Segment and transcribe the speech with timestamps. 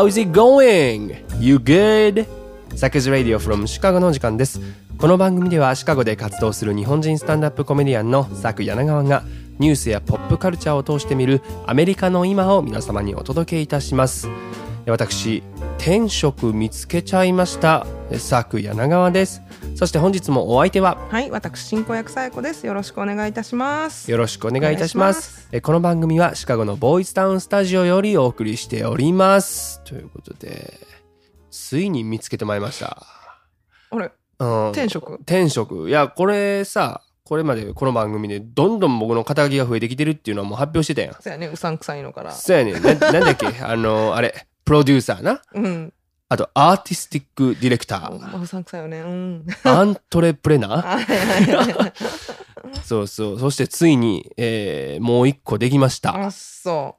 [0.00, 1.14] How's it going?
[1.40, 2.26] You good?
[2.74, 4.58] サクズラディオ from シカゴの時間です。
[4.96, 9.24] この番組ではシカゴで活動する日本人スタンダップコメディアンのサク柳川が
[9.58, 14.30] ニュースやポップカルチャーを通して見るアメリカの今を皆様にお届けいたします。
[14.86, 15.42] 私、
[15.76, 17.86] 天職見つけちゃいました。
[18.16, 19.42] サク柳川です。
[19.74, 22.66] そして本日もお相手ははい、私進行役さやこです。
[22.66, 24.10] よろしくお願いいたします。
[24.10, 25.48] よろしくお願いいたします。
[25.52, 29.80] えこの番組はシカゴのボーイズタウンスタジオよりお送りしております。
[29.84, 30.78] ということで
[31.50, 33.06] ついに見つけてまいりました、
[33.90, 35.18] あれ、うん、天職？
[35.24, 35.88] 天職。
[35.88, 41.14] いやこれさこれまでこの番組でどんどん僕の肩書きが増えてきてるっていうのはもう発表してたやん。
[41.14, 42.32] そうやね、うさんくさいのから。
[42.32, 42.72] そうやね。
[42.72, 43.46] んななんだっけ？
[43.62, 45.40] あのあれプロデューサーな？
[45.54, 45.92] うん。
[46.32, 49.00] あとアーティスティックディレクタまーあうさんくさいよね。
[49.00, 49.46] うん。
[49.64, 51.92] アントレプレナー。
[52.84, 56.98] そうそうそしてついに、えーもう一個できましたあ、そ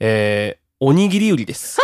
[0.00, 1.78] えー、おにぎり売りです。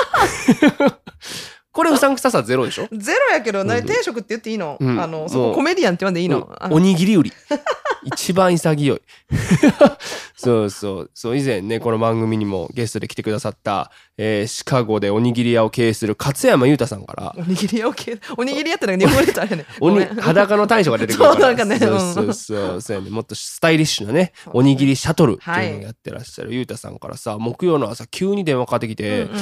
[1.79, 2.89] これうさんくささゼロでしょ？
[2.91, 2.99] う。
[2.99, 7.33] ゼロやけど、なうん天職って言っていいの、うんあの、そこコメディアンって言わんでいいの、うんおにぎり売り。
[8.05, 9.01] 一番潔い。
[10.37, 11.11] そうそう。
[11.15, 18.21] そう、以前ね、この番組にもゲストで来てくださった、えーシカゴでおにぎり屋を経営する勝山裕太さんから、おにぎり屋 OK。
[18.37, 19.65] おにぎり屋ってなんか日本語であれやね。
[19.81, 21.33] おに裸の大将が出てくるから。
[21.35, 22.81] そうなんかねうんそうそうそう。
[22.81, 23.11] そうやね。
[23.11, 29.39] もっとスタイリッシュなね、おにぎりシャトルっていうのをやってらっしゃる裕太さんからさ、木曜の朝急に電話かかってきて、うんうん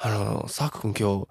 [0.00, 1.28] あの、サーク君今日、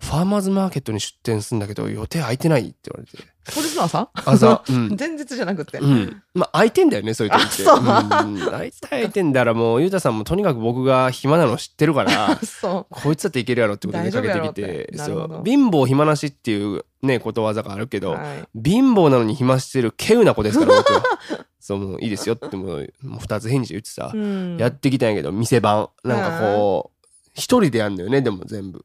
[0.00, 3.22] ファーマーズマーケットに出店するんだけど、予定空いてないって言われて。
[3.54, 4.96] 当日の朝朝、 うん。
[4.98, 5.78] 前日じゃなくて。
[5.78, 6.22] うん。
[6.32, 7.70] まあ、空いてんだよね、そういう時って。
[7.70, 15.42] あそうん大体空いてんだらもう、ゆうたさんもとにかく僕が暇なの知ってるから、 そこいつだっていけるやろってことでかけてきてそう。
[15.44, 18.00] 貧乏暇なしっていうね、ことわざがあるけう。
[18.00, 18.48] ど、はい。
[18.70, 21.02] 貧乏なのに暇してる稀有な子ですから、僕は。
[21.60, 25.90] そう、もういいですよってもう、もう二つ返事言ってさ、うんやってきたんやけど、店番。
[26.04, 26.99] なんかこう、
[27.34, 28.84] 一人でやんのよね、でも全部。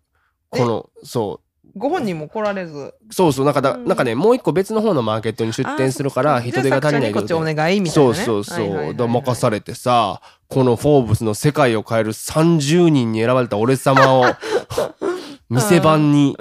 [0.49, 1.45] この、そう。
[1.75, 2.93] ご本人も来られず？
[3.11, 8.15] そうそう、なんかだ、うんなんかね、もう一個別の方のマーケットに出店するから、人手が足りないじゃあ作者にこっちおで願いみたいな、ね。
[8.15, 8.69] そうそうそう。
[8.69, 14.25] はいはい任されてさ、このフォーブスの世界を変える30人に選ばれた俺様を、
[15.49, 16.37] 店番に、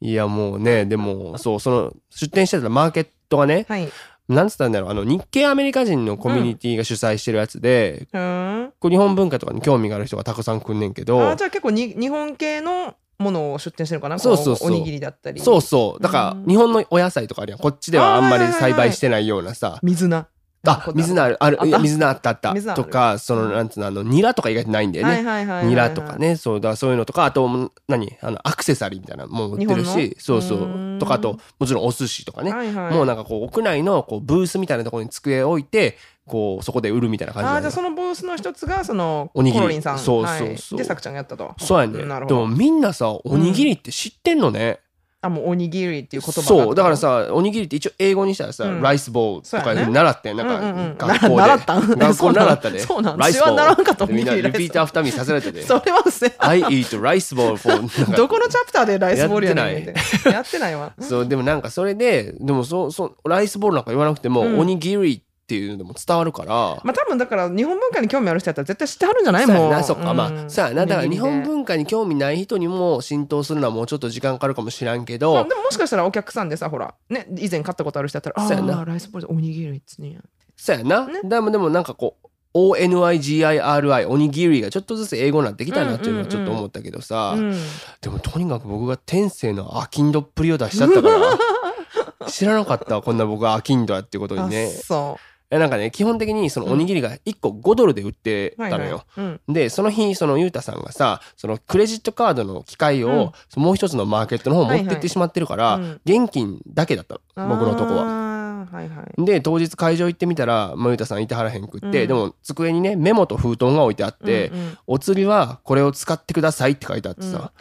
[0.00, 3.88] いやもうね、でも、そう、その、出店してたマーケットがね、はい。
[4.28, 8.72] なんつったんだろう、あの、日系アメリカ人のコミュニティが主催してるやつで、うーん。
[8.78, 15.40] こう日本文化とかに興味がある人がたくさん来んねんけどあ、じゃあ結構に日本系のものを出店してるのかなそうそうそうこおにぎりだったり。
[15.40, 16.02] そうそう。
[16.02, 17.60] だから、うん日本のお野菜とかあるやん。
[17.60, 19.78] こっちではあんまり栽培してないようなさ。
[19.82, 20.26] 水菜。
[20.64, 22.54] あ、水菜ある、あ水菜あったあった。
[22.74, 25.66] とか、その、なんつうの、あの、ニラとか意外とないんだよね。
[25.66, 26.16] ニラとか。
[26.16, 32.52] ね、そうだ、そういうのとか、あと、何あの、アクセサリーみたいなのも売ってるし、そうそうとか、あと、もちろんお寿司とかね。
[32.52, 32.94] はいはい。
[32.94, 39.82] もうなんかこう、屋内のこうブースみたいなところに机を置いて、こう、そこで売るみたいな感じなあーじゃそのブースの一つが、その、おにぎり。
[39.82, 41.54] そうそうそうはいで、さくちゃんがやったと。
[41.58, 41.98] そうやね。
[42.26, 42.46] でも。
[42.46, 44.78] みんなさ、おにぎりって知ってんのね。
[45.24, 46.74] あ、もうおにぎりっていう言葉がそう。
[46.74, 50.36] だから、さ、おにぎりって一応英語にしたらさ、うんライスボールとか習ってん。
[50.36, 51.36] なんうんうんうんか、学校で。
[51.36, 51.78] な習った？
[51.78, 52.78] ん学校で習ったで。
[52.80, 55.62] そうなんライスかったおにみんなリピートアフターミーさせられてて。
[55.62, 56.34] それはうせ。
[56.38, 59.94] I eat rice ball for どこのチャプターでライスボールやねんやみたい
[60.26, 60.92] なやってないわ。
[61.00, 65.24] そう、でもなんかそれで、でもそう、そう、ライスボールなんか言わなくても、うんおにぎりって
[65.56, 66.50] いうのでも伝わるから。
[66.84, 69.46] まあ多分だから日本文化に興味ある人やったら絶対知ってはるんじゃない？
[69.46, 69.82] もう。
[69.82, 80.20] そっか、うんまあ、そうやな、だから日本文化に興味ない人にも浸透するのはもうちょっと時間かかるかもしらんけまあど、でももしかしたらお客さんでさ、ほら、ね、以前買ったことある人やったら、あそうやなライスボールでおにぎりっつねや。
[80.56, 81.06] そうやな。
[81.06, 87.56] ねでもでもなんかこう、ONIGIRI、おにぎりがちょっとずつ英語になってきたなっていうのはちょっと思ったけどさ、うん。
[88.00, 94.68] でもとにかく僕が天性のアキンドっぷりを出しちゃったから、 知らなかったわこんな僕がアキンドやってことにあね。
[94.68, 95.18] そ
[95.52, 99.04] えなんかね、基本的にそのおにぎりが1個5ドルで売ってたのよ。
[99.18, 99.40] うん。
[99.48, 108.04] で、その日、そのゆうたさんがさ、そのクレジットカードの機械うんを、もう一つのマーケットの方持ってってしまってるから、現金だけだったの、僕のとこは。
[108.04, 108.66] は。
[108.72, 109.24] はいはい。
[109.26, 117.52] で、当日会場行ってみたら、まあゆうたさんいてはらへんくって、うんでも机にね、メモと封筒が置いてあって、うんうんお釣りはこれを使ってくださいって書いてあってさ、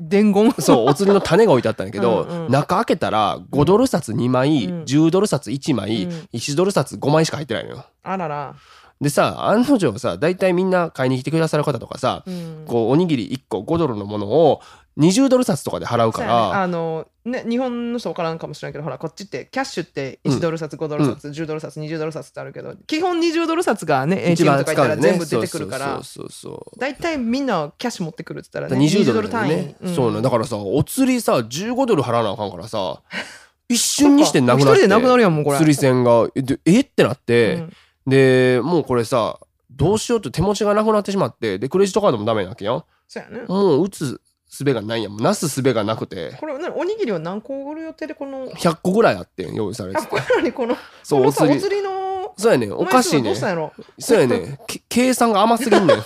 [0.00, 0.52] 伝言？
[0.52, 7.84] そう、お釣りの種が置いてあったんだけど、うんうん中開けたら5ドル札2枚、うん10ドル札1枚、うん1ドル札5枚しか入ってないのよ。
[8.02, 8.54] あらら。
[9.00, 12.64] でさ、案の定さ、大体みんな買いに来てくださる方とかさ、うん。
[12.66, 14.60] こう、おにぎり1個5ドルのものを
[14.98, 16.40] 20ドル札とかで払うかそうやね。
[16.52, 26.78] ら、あのね日本の人分からんかもしれないけどほらこっちってキャッシュって1ドル札、5ドル札、10ドル札20ドル札ってあるけど基本20ドル札がね一 ATM 番とか行ったら全部出てくるからそうそうそうそう。
[26.78, 33.02] 大体みんなキャッシュ持ってくるって言ったらね20 20ドル単位、ね、そうなんだからさお釣りさ15ドル払わなあかんからさ
[33.68, 34.72] 一瞬にしてなくなって。
[34.72, 35.56] 一人でなくなるやんもうこれ。
[35.56, 36.28] 釣り銭が
[36.66, 36.80] え？
[36.80, 37.72] ってなって、うん
[38.06, 39.38] でもうこれさ
[39.70, 42.86] どうしようって手持ちがなくなってしまってでクレジットカードもダメなわけよ。
[43.08, 43.44] そうやね。
[43.48, 45.16] もう打つ術がないやん。
[45.16, 46.36] なす術がなくて。
[46.38, 51.56] これねおにぎりは何個売る予定でこの100個ぐらいあってん用意されてあてこれにこのそうお釣り。
[51.56, 52.72] お釣りのそうやねん。
[52.72, 53.72] おかしいねどうしたんやろ？
[53.98, 55.96] そうやねけ計算が甘すぎんねん。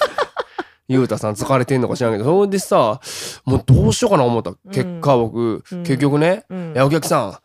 [0.88, 2.24] ゆうたさん疲れてんのか知らんけど。
[2.24, 3.00] それでさ
[3.44, 4.54] もうどうしようかな思った。
[4.72, 5.82] 結果僕、うん。
[5.82, 6.72] 結局ね、うん。
[6.72, 7.38] いやお客さん。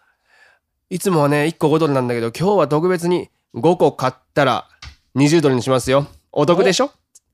[0.89, 4.67] いつもはね1個5ドルなんだけど今日は特別に5個買ったら
[5.15, 6.07] 20ドルにしますよ。
[6.31, 6.91] お得でしょ？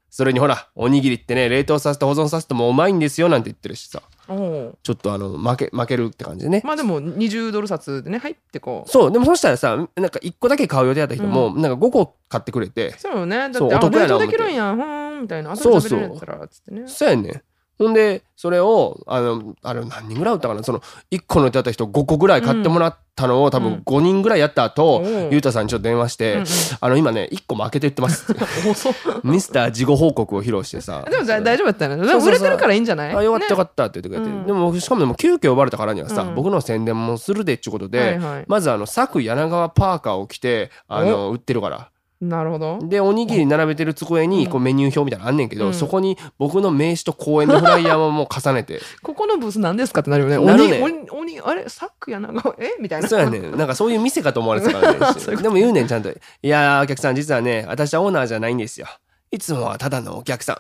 [0.10, 4.02] それにほらおにぎりってね冷凍させて保存させてもうまいんですよなんて言ってるしさ。
[4.28, 6.62] ちょっとあの負け負けるって感じでね。
[6.66, 8.90] まあでも20ドル札でね入ってこう。
[8.90, 12.96] そうでもそしたらさなんか1個だけ買う予定だった人も、なんか5個買ってくれて。
[12.98, 13.38] そうよね。
[13.38, 14.76] だってお得やな冷凍できるんや。
[14.76, 15.52] ふーんみたいな。
[15.52, 16.88] 後で食べれるんやったらつってね。
[16.88, 17.44] そうやねん
[17.80, 20.64] ほんでそれをあのあれ何人ぐらい売ったかな？
[20.64, 20.82] その
[21.12, 25.30] 1個の予定だった人5個ぐらい買ってもらったのを、多分うん5人ぐらいやった後、うん。
[25.32, 26.44] ゆうたさんにちょっと電話して、
[26.82, 28.34] あの今ね1個負けて言ってます。
[29.24, 31.06] ミスター事後報告を披露してさ。
[31.10, 33.16] でもだ大丈夫だったよねでも売れてるからいいんじゃない？
[33.16, 34.46] あよかったよかっったって言ってくれて、うん。
[34.46, 36.36] でもしかもでも急遽呼ばれたからにはさ、うん。
[36.36, 41.90] 僕の宣伝もするでっちゅうことで、まずあの佐久柳川パーカーを着てあの売ってるから
[42.22, 42.80] なるほど。
[42.82, 45.74] でおにぎり並べてる机にこうメニュー表みたいなのあんねんけど、うん。
[45.74, 48.82] そこに僕の名刺と公演の フライヤーももう重ねて。
[49.02, 50.46] ここのブース何ですかってなるよね。
[50.46, 50.82] なるね。
[50.82, 51.70] 鬼鬼鬼あれ？
[51.70, 52.30] サックやな？
[52.58, 52.76] え？
[52.80, 53.08] みたいな。
[53.08, 53.58] そうやねん。
[53.58, 55.00] なんかそういう店かと思われてたからね
[55.42, 56.14] でも言うねんちゃんと「い
[56.44, 58.88] やーお客さん実はね私はオーナーじゃないんですよ。
[59.32, 60.54] いつもはただのお客さ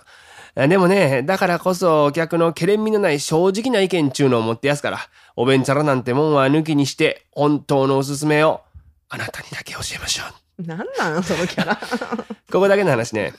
[0.55, 0.61] ん。
[0.61, 4.99] あでもねだからこそお客のけれんみのない正直な意見っちゅうのを持ってやすから
[5.35, 8.61] おべんちゃらなんてもんは抜きにして本当のおすすめを
[9.09, 11.75] あなたにだけ教えましょうなんなんそのキャラ。
[12.51, 13.33] ここだけの話ね。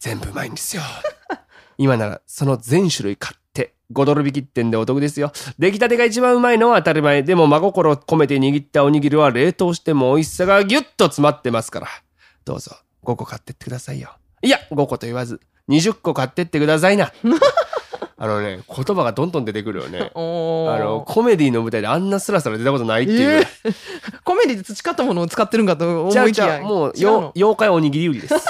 [0.00, 0.82] 全部うまいんですよ。
[1.78, 5.32] 今ならその全種類買って5ドル引きってんでお得ですよ。
[5.58, 11.88] 出来たてが一番うまいのは当たり前でも真心込めて握ったおにぎりは冷凍しても美味しさがギュッと詰まってますから。
[12.44, 14.10] どうぞ5個買ってってくださいよ。
[14.42, 17.12] いや5個と言わず20個買ってってくださいな。
[18.24, 20.10] あのね言葉がどんどん出てくるよね。
[20.16, 23.46] おあのーコメディの舞台であんなスラスラ出たことないっていう、え
[24.24, 26.30] コメディで培ったものを使ってるんかと思いきや。
[26.32, 27.32] じゃあもうよの？
[27.36, 28.34] 妖怪おにぎり売りです。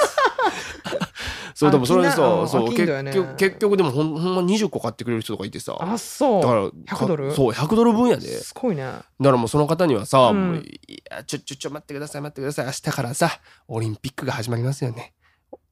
[1.54, 5.76] そうでもそれでさそう結局結局でもほんほんま20個買ってくれる人とかいてさ。
[5.80, 6.42] あそう。
[6.42, 7.28] だから100ドル？
[7.30, 8.26] かそう100ドル分やで。
[8.26, 8.82] だすごいね。
[8.84, 10.52] からもうその方にはさ、うん。
[10.52, 12.66] もういやちょちょちょ待ってください待ってください。
[12.66, 13.30] 明日からさ
[13.68, 15.14] オリンピックが始まりますよね。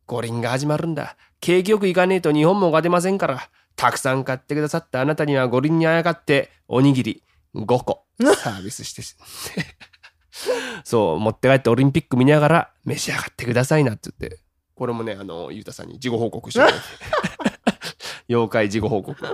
[0.07, 1.17] 五輪が始まるんだ。
[1.41, 7.23] 景気よくいかねえと日本も勝てませんからたくさん買ってくださったあなたには五輪にあやかっておにぎり
[7.55, 8.05] 5個。
[8.37, 9.03] サービスして。
[10.85, 14.41] そう持って帰ってオリンピック見ながら召し上がってくださいなって言って。
[14.75, 16.61] これもねあのゆうたさんに事後報告して
[18.29, 19.23] 妖怪事後報告。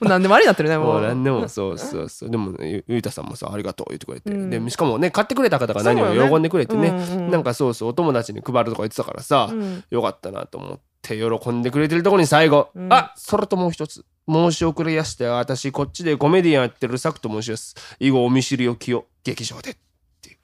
[0.00, 0.86] もう何でもありになってるねもう。
[0.94, 2.30] もう何でもそうそうそう。
[2.30, 4.50] でもねゆゆうたさんもさありがとう言ってくれて、うん。
[4.50, 6.20] でしかもね買ってくれた方が何よね。
[6.20, 6.88] を喜んでくれてね。
[6.88, 9.84] うんうんなんかそうそうお友達に配るとか言ってたからさ、うん。
[9.90, 12.92] よかったなと思って喜んでくれてるところに最後、うん。
[12.92, 14.04] あそれともう一つ。
[14.30, 17.74] 申し遅れやして私こっちでコメディアンやってるサクと申します。
[17.98, 19.76] 以後お見知りおきを劇場でっ
[20.20, 20.30] て。
[20.30, 20.36] いう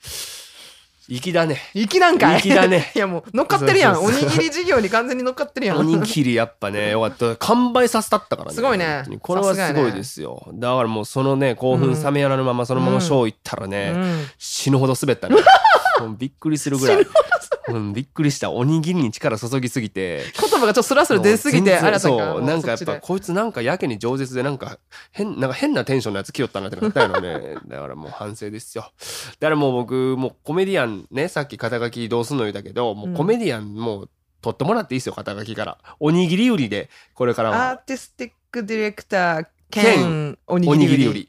[1.08, 1.58] 粋だね。
[1.74, 2.40] 粋なんかい？
[2.40, 2.92] 粋だね。
[2.94, 4.04] いやもう乗っかってるやん。
[4.04, 5.78] おにぎり事業に完全に乗っかってるやん。
[5.78, 7.36] おにぎりやっぱね よかった。
[7.36, 8.54] 完売させたったからね。
[8.54, 9.04] すごいね。
[9.20, 14.26] これはすごいですよ、だからもうそのね興奮冷めやらぬままそのままショー行ったらね、うん。
[14.38, 15.36] 死ぬほど滑ったね
[16.00, 17.06] もうびっくりするぐらい、
[17.68, 18.50] うん、びっくりした。
[18.50, 20.24] おにぎりに力注ぎすぎて。
[20.40, 22.32] 言葉がちょっとスラスラ出すぎてあれだったんか。
[22.32, 24.78] そうなんかやっぱこいつなんかやけに饒舌でなんか
[25.12, 27.56] 変なんか変なテンションのやつ来よったなってなったよね。
[27.66, 28.90] だからもう反省ですよ。
[29.40, 35.78] だからもう僕もうコメディアンねさっき肩書きどうすんの言うたけどもうコメディアンもう取ってもらっていいですよ肩書きから。
[36.00, 41.28] おにぎり売りでこれからアーはティスティックディレクター兼兼おにぎり売り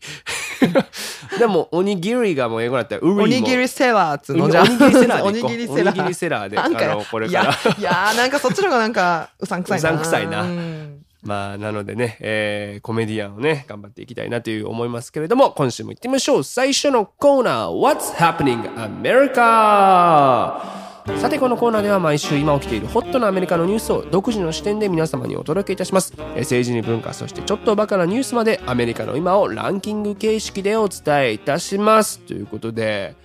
[1.40, 4.46] でもおにぎりがもう英語だったらおにぎりセラーっつうの？
[4.46, 4.68] おにじゃあ。
[4.68, 5.52] ぎりセラーおでいこう。
[5.52, 7.76] にぎりセラおにぎりーセラーであのこれいやから。
[7.78, 9.92] いやーなんかそっちの方がなんかうさんくさいな。
[9.92, 10.42] うさんくさいな。
[10.44, 10.96] うん。
[11.22, 16.44] まあなのでね、えーコメディアンをね頑張っていきたいなという思いますけれども今週も行ってみましょう。
[16.44, 17.72] 最初のコーナー。
[17.72, 20.79] What's Happening America?
[21.18, 26.14] さてこのコーナーでは毎週今起きているホットなアメリカのニュースを独自の視点で皆様にお届けいたします。
[26.18, 32.20] えー政治に文化そしてちょっとバカなニュースまでアメリカの今をランキング形式でお伝えいたします。
[32.20, 33.16] ということで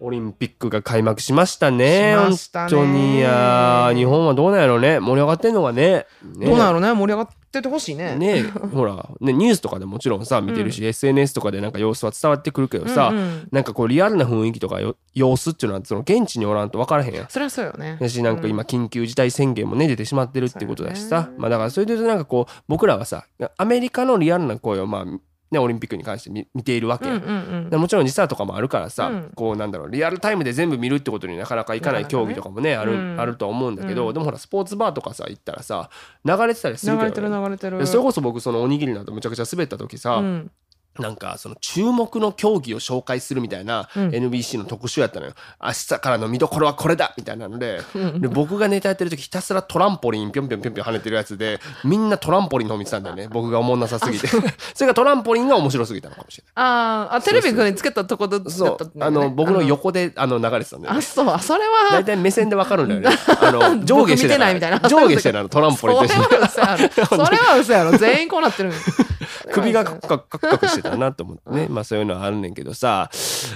[0.00, 2.14] オリンピックが開幕しましたね。
[2.26, 2.76] しましたね。
[2.76, 3.16] 本当に。
[3.16, 5.00] いやー日本はどうなんやろうね。
[5.00, 6.06] 盛り上がってんのがね。
[6.36, 6.46] ね。
[6.46, 6.92] どうなのね。
[6.92, 8.16] 盛り上がっててほしいね。
[8.16, 17.28] ねほら、ね、ニュースとかでもちろんさ見てるし、SNS とかでなんか様子は伝わってくるけどさ、うんうんなんかこうリアルな雰囲気とかよ様子っていうのはその現地におらんと分からへんやん。
[17.28, 17.96] そりゃそうよね。
[18.00, 23.26] やしなんか今緊急事態宣言もね出てしまってるってことだしさ、ねまあだからそれでなんかこう僕らはさ
[23.56, 25.04] アメリカのリアルな声をまあ
[25.50, 27.16] ね、オリンピックに関して見見ているわけ、うんう
[27.66, 29.32] んでもちろん時差とかもあるからさ、うん。
[29.34, 33.20] こうなんだろうリアルタイムで全部見るってことになかなかいかない競技とかもねある,、うん。
[33.20, 34.12] あるとは思うんだけど、うん。
[34.14, 35.90] でもほらスポーツバーとかさ行ったらさ
[36.24, 37.78] 流れてたりするけど、流れてる流れてる。
[37.78, 40.50] でそれこそ僕そのおにぎりなんてむちゃくちゃ滑った時さ、うん
[40.98, 44.08] なんかその注目の競技を紹介するみたいなうん。
[44.10, 47.80] NBC の特集やったのよ、明日からの見どころはこれだみたいなので
[48.18, 53.28] で僕がネタやってる時ひたすらトランポリンぴょんぴょんぴょんぴょん跳ねてるやつでみんなトランポリンの方見てたんだよね。
[53.30, 54.28] 僕がおもんなさすぎて。
[54.74, 56.52] それがトランポリンが面白すぎたのかもしれない。
[56.56, 58.92] あーあテレビにつけたとこだだったそう。
[59.00, 60.98] あの僕の横であの流れてたんだよね。
[60.98, 61.28] あそう。
[61.28, 61.90] あそれは。
[61.92, 63.10] 大体目線でわかるんだよね。
[63.40, 64.80] あの 上下して僕見てないみたいな。
[64.88, 67.06] 上下してなのトランポリンと一緒にそれは嘘やろ。
[67.26, 67.92] それは嘘やろ。
[67.98, 68.72] 全員こうなってる
[69.52, 73.10] 首がカクカクカクしてたなと思ってねまあそういうのはあるねんけどさ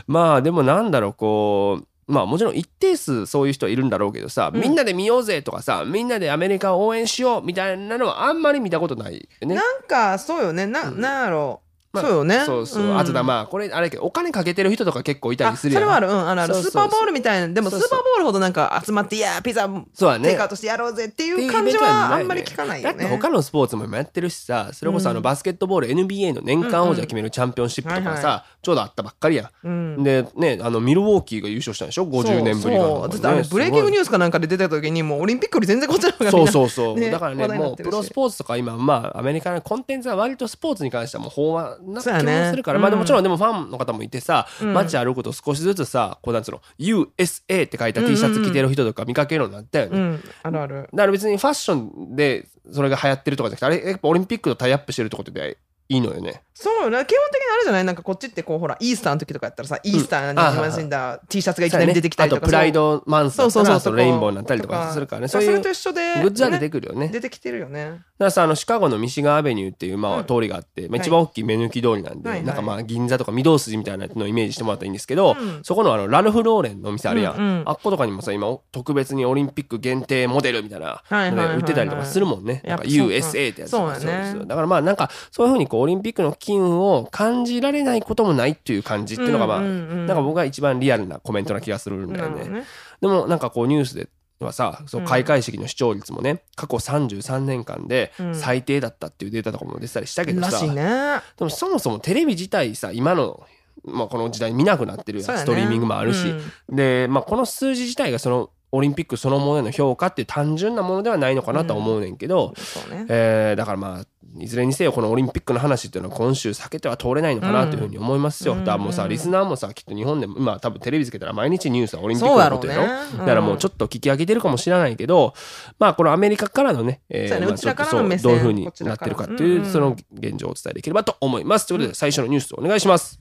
[0.07, 9.55] まあでもなんだろうこうまあもちろん一定数そういう人いるんだろうけどさ、みんなで見ようぜとかさみんなでアメリカを応援しようみたいなのはあんまり見たことないよね。
[9.55, 12.45] なんかそうよねな,、んなんやろうまあそうよね。
[12.45, 12.99] そうそう、ん。
[12.99, 15.83] あとだまあこれあれやけどお金かけてる人とか結構いたりするやん。
[15.83, 16.09] れはある。
[16.09, 17.53] うんあるスーパーボールみたいな。
[17.53, 17.89] でもスーそう。
[17.89, 20.29] そうパーボールほどなんか集まっていやーピザそうだね。
[20.29, 29.97] テイクアウトしてやろうぜっていうう感じはあんまり聞かないだってよね他のスポーツも今やってるしさそれこそあのうんバスケットボール NBA の年間王者決めるチャンピオンシップとかはいさちょうどあったばっかりやうん。
[29.99, 30.03] ん。
[30.03, 33.21] でねあのミルウォーキーが優勝したんでしょ？50年ぶりがそうそう。
[33.21, 44.73] だってブレイキングニュースかなんかで出てた時にもうオリンピックより全然こっちの方がそうそうそう、ねだからねもうプロスポーツとか今まあアメリカのコンテンツは割とスポーツに関してはもう飽和な気もするから、まあでもちろんでもファンの方もいてさ、うん。
[44.75, 50.75] 街歩くと少しずつさこうなんつうの USA って書いた T シャツ着てる人とか見かけるようになったよね、うんあるある。
[50.77, 55.59] だから別にファッションでそれが流行ってるとかじゃなくてあれやっぱオリンピックとタイアップしてるってことで
[55.89, 57.85] いいのよねそうよね基本的にあれじゃない？
[57.85, 65.29] なんかこっちってこうほらイースターの時とかやったらさイースターにあ楽しんだ T シャツがいきなり出てきたりとかあとプライドマンスだったレインボーになったりとかするからね。
[65.29, 66.71] そういうグそれと一緒でッズは出てね。
[66.71, 67.09] くるよね。
[67.09, 67.85] 出てきてるよね。
[67.85, 70.25] だからさあのシカゴのミシガンアベニューっていうまあうん。
[70.25, 71.01] 通りがあって、まあ、はい。
[71.01, 72.47] 一番大きい目抜き通りなんで、はいはい。
[72.47, 75.61] なんかまあ銀座とか御堂筋みたいなのをイメージしてもらったらいいんですけど、うん。
[75.63, 77.63] そこのあのラルフ・ローレンのお店あるやん、うんうん。
[77.67, 83.97] あっことかにもさ今特別にオリンピック限定モデルみたいな売ってたりとかするもんね、やっぱそうか USA ってやつとか。
[83.97, 84.25] そうやね。
[84.33, 84.47] そうそう。
[84.47, 92.49] だからまあなんかそういうふうにこうオリンピックの機運を感じられないこともないっていう感じっていうのがまあ、うんうんうんなんか僕が一番リアルなコメントな気がするんだよね。
[92.49, 92.65] ね。
[93.01, 94.09] でもなんかこうニュースで
[94.41, 98.35] はさそう開会式の視聴率もね、過去33年間でうん。
[98.35, 101.21] 最低だったっていうデータとかも出てたりしたけどさ、らしいね。
[101.39, 103.41] でもそもそもテレビ自体さ今の、
[103.85, 106.77] まあ、この時代見なくなってるストリーミングもあるし、うん。
[106.77, 113.07] で、まあ、この数字自体がそのオリンピックそのものへの評価っていう単純なものではないのかなとは思うねんけど、そうね。
[113.09, 114.07] えーだからまあ
[114.39, 118.61] いずれにせよこのオリンピックの話っていうのは今週避けては通れないのかなというふうに思いますよ、うん。
[118.61, 123.19] だからもうさリスナーもさきっと日本でも今多分テレビつけたら毎日ニュースはオリンピックのことやろ？
[123.19, 125.35] だからもうちょっと聞き上げてるかもしれないけど
[125.79, 127.53] まあこのアメリカからのね,、えまあそうやね。
[127.55, 129.65] うちょっとの目線どういうふうになってるかっていう、うん。
[129.65, 131.67] うんその現状をお伝えできればと思います。
[131.67, 133.21] ということで最初のニュースお願いします。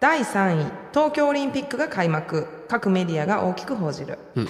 [0.00, 2.46] 第3位東京オリンピックが開幕。
[2.68, 4.48] 各メディアが大きく報じる、うん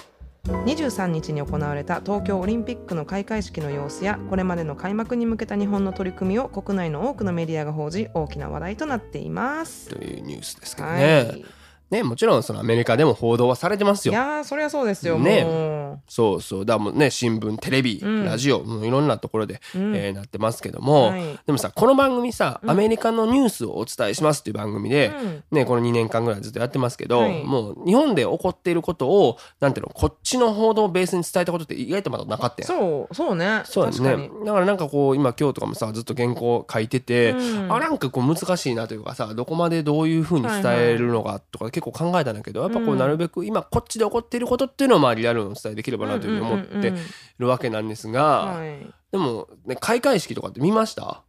[0.49, 9.89] 23日に行われた東京オリンピックの開会式の様子やこれまでの開幕に向けた日本の取り組みを国内の多くのメディアが報じ大きな話題となっています。
[9.89, 11.31] というニュースですけどはね。
[11.37, 11.45] い、
[11.93, 14.13] ねもちろんそのアメリカでも報道はされてますよ。
[14.13, 15.43] いやーそりゃそうですよ、ね。
[15.43, 16.65] もそうそう。
[16.65, 18.25] だもうね新聞テレビ、うん。
[18.25, 19.95] ラジオもういろんなところで、う、うん。
[19.95, 21.39] えーなってますけども、はい。
[21.45, 22.69] でもさこの番組さ、うん。
[22.69, 25.43] アメリカのニュースをお伝えしますっていう番組で、うん。
[25.51, 27.43] ね、この2年間ぐらいずっとやってますけど、はい。
[27.43, 32.63] もう日本で起こっていることをなんていうのこっちの報道をベースに伝えたことって意外とまだなかった。
[32.63, 33.61] そうそうね。
[33.65, 34.11] そうですね。
[34.11, 37.35] 確かに、だからなんかこう今今日とかもさずっと原稿書いてて、う
[37.67, 37.73] ん。
[37.73, 42.97] あなんかこう難しいなというかさどこまでどういうふうに伝えるのかとか結構考えたんだけど、やっぱこううん。
[42.97, 46.93] なるべく今こっちで起こっていることっていうのをまあリアルにお伝えできればなというふうに思って
[47.37, 48.93] るわけなんですが、はい。
[49.11, 51.23] でも、ね、開会式とかって見ました？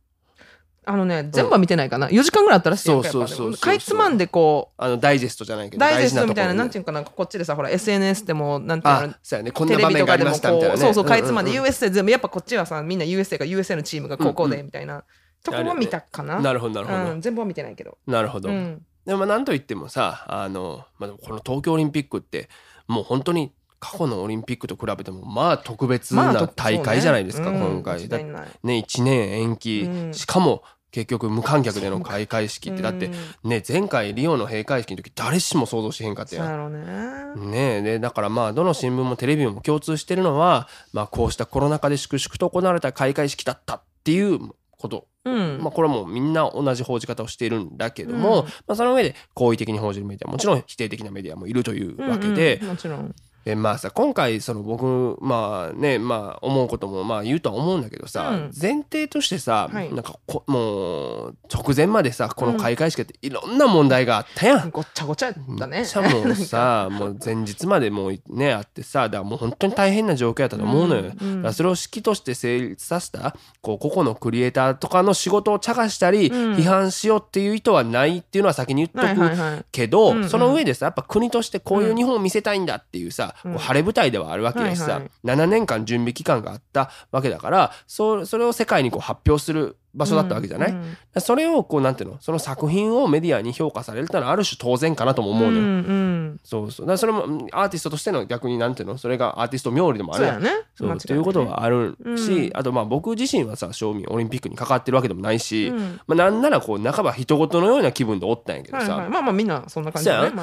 [0.86, 9.50] あのね全部は見てないかな、4時間ぐらいあったらしいそうそうそうかいつまんでこうあのダイジェストじゃないけどダイジェストみたいな、なんていうかな、こっちでさ、ほら、SNS でも、なんていうのあ、そうやね。
[9.50, 15.04] こんなテレ場面がありビとかでもましたみたいなそうそう、かいつまんうん USA 全部、やっぱこっちはさ、みんな USA が USA のチームがこうこうで、みたいな
[15.42, 16.38] とこは見たかな。
[16.38, 17.96] なるほどなるほど、うん、全部は見てないけど。
[18.06, 18.82] なるほど、うん。
[19.06, 22.48] でもまあなんといってもさあの、まあ、この東京オリンピックって
[22.86, 28.08] もう本当に過去のオリンピックと比べてもまあ特別な大会じゃないですか、そうねうん今回。
[28.08, 28.48] だ間違いない。
[28.62, 30.14] ね1年延期、うん。
[30.14, 33.10] しかも結局無観客での開会式ってだって
[33.42, 37.50] うんね前回リオの閉会式の時誰しも想像しへんかったやん。
[37.50, 37.98] ね。
[37.98, 44.38] だからまあどの新聞もテレビも共通してるのは、まあ、こうしたコロナ禍で粛々と行われた開会式だったっていう
[44.84, 45.58] こと、うん。
[45.62, 53.14] まあ、これはもうみんな同じ報じ方をしているんだけども、うんまあ、その上で好意的に報じるメディアもちろん否定的なメディアもいるというわけで、うんうんもちろん。
[53.44, 58.50] でまあさ今回その僕まあねまあ思うこともまあ言うとは思うんだけどさ、うん。
[58.60, 59.92] 前提としてさ、はい。
[59.92, 64.70] なんかこもう直前までさこの開会式っていろんな問題があったやん。
[64.70, 65.84] ごっちゃごちゃやったね。
[65.84, 71.52] しゃもうさ もう前日までもうねあってさだからもう本当に大変な状況やったと思うのよ、うん。
[71.52, 76.54] それを式として成立させたこう個々のクリエイターとかの仕事を茶化したり、うん。
[76.54, 79.64] 批判しようっていう意図はないっていうのは先に言っとく。
[79.70, 80.28] けど、うんうん。
[80.30, 85.10] その上でさやっぱ国としてこういう日本を見せたいんだっていうさ、う晴れ舞台ではあるわけだしさ、はいはい。
[85.24, 90.96] 7年間準備期間があったわけだからそそれを世界にこう発表する場所だったわけじゃない、うん。
[91.20, 92.18] それをこうなんていうの？
[92.20, 95.62] その作品をメディアに評価されるってのはある種当然かなとも思うのよ。
[95.62, 96.40] んうん。
[96.42, 96.86] そうそう。
[96.86, 98.98] だそれもうんアーティストとしての逆になんていうの？
[98.98, 100.50] それがアーティスト冥利でもあるそうやね。
[100.74, 102.58] そうということはあるし、うん。
[102.58, 106.00] あとまあ僕自身はさ正味オリンピックに関わってるわけでもないし、うん。
[106.08, 109.10] まあ、なんならこう半ば人事のような気分でおったんやけどさ、はいはい。
[109.10, 110.42] まあまあみんなそんな感じだね。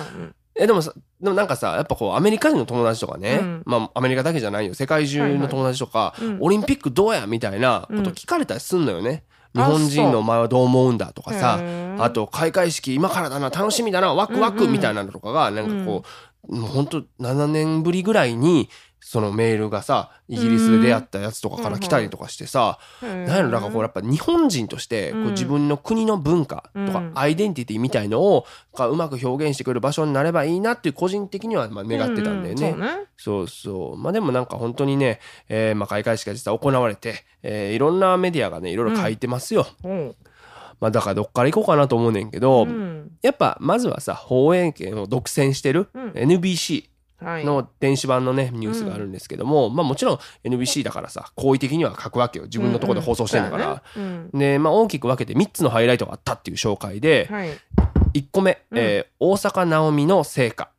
[0.56, 3.64] えでもさでもなんかさやっぱこうアメリカ人の友達とかね、うん。
[3.66, 4.74] まあアメリカだけじゃないよ。
[4.74, 6.38] 世界中の友達とか、いはいうん。
[6.42, 9.20] オリンピックどうやみたいなこと聞かれたりすんのよね、うん
[9.54, 11.60] 日本人のお前はどう思うんだとかさ
[12.00, 16.04] あと開会式今からだな楽しみだなワクワクうんうんみたいなのとかがなんかこ
[16.48, 18.70] う、もうほんと7年ぶりぐらいに
[19.04, 27.12] そのメールがさイギリスで出会ったやつとかから来たりとかしてさ、へーなんやろなんかこうやっぱ日本人としてこううん自分の国の文化とかうん。
[27.16, 32.70] アイデンティティみたいのをがうまく表現してくれる場所になればいいなっていう個人的にはまあ願ってたんだよね。
[32.70, 32.78] うう
[33.18, 33.48] そうね。
[33.50, 39.66] そうまあでもなんか本当にね、えーまあ開会式が実は行われて、えーいろんなメディアがねいろいろ書いてますよ。
[39.84, 40.16] おう
[40.80, 43.12] まあだからどっから行こうかなと思うねんけど、うん。
[43.22, 46.10] やっぱまずはさ放映権を独占してるうん。
[46.12, 46.91] NBC はい。
[47.22, 52.46] の電子版のねニュースがあるんですけども、まあもちろん NBC だからさ好意的には書くわけよ。
[52.46, 53.84] 自分のところで放送してんだから。
[54.34, 57.50] で、まあ、大きく分けて3つのハイライトがあったっていう紹介で、はい。
[58.14, 58.78] 1個目、うん。
[58.78, 60.70] えー大阪なおみの成果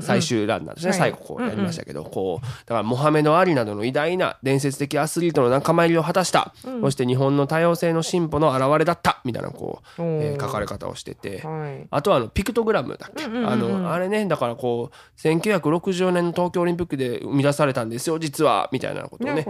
[0.00, 0.98] 最終ランナーですね、はい。
[0.98, 6.80] 最後こうやりましたけど、こうだからモハメド・アリなどの偉大な伝説的アスリートの仲間入りを果たした、うん。
[6.82, 9.20] そして日本の多様性の進歩の表れだった。
[9.24, 11.40] みたいなこう、えー書かれ方をしてて。
[11.44, 11.86] はい。
[11.90, 18.68] あとはあのピクトグラムだっけ、あのあれねだからこう1964年の東京オリンピックで生み出されたんですよ実は。
[18.72, 19.44] みたいなことをね。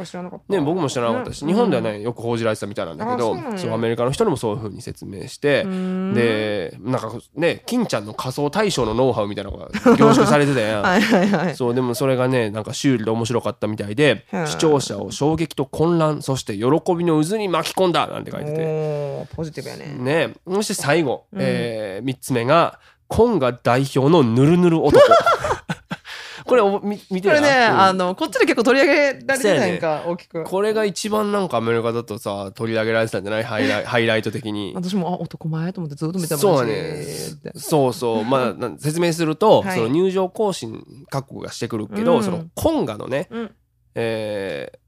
[0.48, 10.83] ね僕も知らなかったし、ね日本ではねよく報じられてたみたいなんだけどあそうアメリカの人にもそういうふうに説明してんでなんかね金ちゃんの仮想大賞のノウハウみたいなのが凝縮されてたやん。
[10.85, 11.56] はいはいはい。
[11.56, 16.64] そうでもそれがねなんかシュールで面白かったみたいで視聴者を衝撃と混乱そして喜
[16.96, 19.94] びの渦に巻き込んだなんて書いててポジティブやね。
[20.26, 22.78] ねそして最後、うんえ3つ目が
[23.09, 25.00] コンガ代表のぬるぬる男
[26.50, 27.80] これおみ見てるこれね、うん。
[27.80, 30.42] あのこっちで結構取り上げられてたやんか、大きく。
[30.42, 33.44] これが一番なんかアメリカだとさ取り上げられてたんじゃない？
[33.44, 34.72] ハイライ ハイライト的に。
[34.74, 37.04] 私もあ男前と思ってずっと見てましたそうね
[37.56, 38.24] そうそう。
[38.24, 39.76] まあな説明すると、はい。
[39.76, 42.22] その入場行進各国がしてくるけど、うん。
[42.24, 43.50] そのコンガのね、うん。
[43.94, 44.78] えー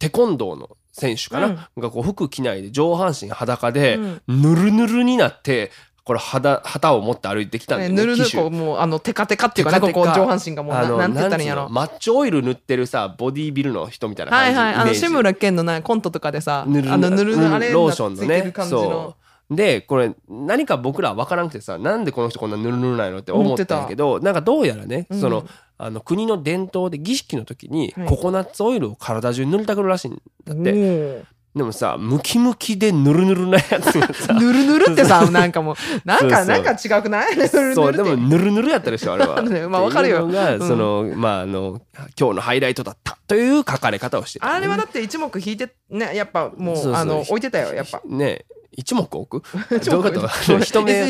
[0.00, 4.42] テコンドーの選手かな、がこう服着ないで上半身裸で、うん。
[4.42, 5.70] ぬるぬるになって
[6.04, 10.00] これ旗旗を持って歩いてきたんだよねねぬるぬるこうもうあのテカテカっていうかねテカテカ。
[10.00, 11.68] ここ上半身がもうななんて言ったらいいんやろ。
[11.70, 18.52] マッチョオイル塗ってるさボディービルの人みたいな感じ、はいはいあの志村けんのなコントとかでさぬるあのぬるぬるあれローションのね。
[18.68, 19.16] そ
[19.50, 19.54] う。
[19.54, 25.20] でこれ何か僕らは分からなくてさなんでこの人こんなぬるぬるないのって思ったんやけどなんかどうやらね、うん。
[25.20, 28.08] そのあの国の伝統で儀式の時にはい。
[28.08, 34.32] ココナッツオイルを体中に塗りたくるらしいんだって、おーでもさムキムキでぬるぬるなやつがさ。
[34.38, 37.36] ぬるぬるってさなんかもうなんかなんか違くない？
[37.38, 37.74] ぬるぬるって。
[37.74, 39.40] そうでもぬるぬるやったでしょあれは。
[39.42, 40.26] ねまあわかるよ。
[40.26, 40.66] が、うん。
[40.66, 41.80] そのまああの
[42.18, 44.52] 今日のハイライトだったという書かれ方をしてた。
[44.52, 46.92] あれはだって一目引いてねやっぱもう。
[46.94, 48.00] あの置いてたよやっぱ。
[48.04, 48.44] ね
[48.76, 49.44] 一目置く？
[49.84, 50.28] どういうこと？
[50.60, 51.02] 人目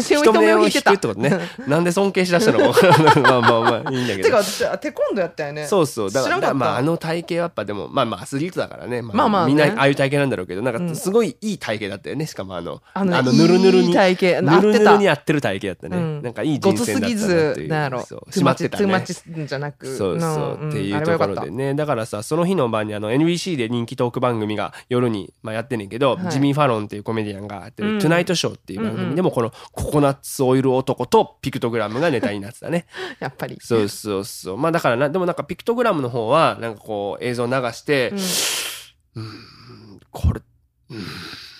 [0.54, 1.38] を引くってことね。
[1.66, 2.58] なんで尊敬しだしたの？
[3.22, 4.24] まあまあまあいいんだけど。
[4.24, 5.66] てか私テコンドやったよね。
[5.66, 6.10] そうそう。
[6.12, 9.54] だからまああの体型はやっぱでもまあまあアスリートだからね、まあまあね。
[9.54, 10.62] みんなああいう体型なんだろうけど。
[10.62, 10.88] なんうん。
[10.90, 12.26] かすごいいい体型だったよね。
[12.26, 13.88] しかもあのあのねぬるぬるに。
[13.88, 14.42] いい体型。
[14.42, 16.22] ぬるぬるに合ってる体型だったね、うん。
[16.22, 17.68] なんかいいご人生だったなっていう。
[17.68, 19.46] なんやろそうトゥーマッチ締まってたね。
[19.46, 19.86] じゃなく。
[19.96, 20.26] そうそ
[20.60, 20.68] う、ん。
[20.70, 21.74] っていうところでね。
[21.74, 26.30] だからさその日の晩にあの NBC で人気トーク番組が夜に、まあ、やってんねんけど、はい。
[26.30, 29.14] ジミー・ファロンっていうコメディアンがやってる「うんトゥナイトショー」っていう番組。
[29.14, 32.86] でもこのココナッツオイル男とピクトグラムがネタになってたね。
[33.20, 33.58] やっぱり。
[33.60, 34.56] そうそうそう。
[34.56, 38.12] まあだからなでもなんかピクトグラムの方はなんかこう映像流して
[39.14, 39.24] うん。
[39.24, 39.28] うー
[39.96, 40.40] んこれ
[40.90, 40.98] うん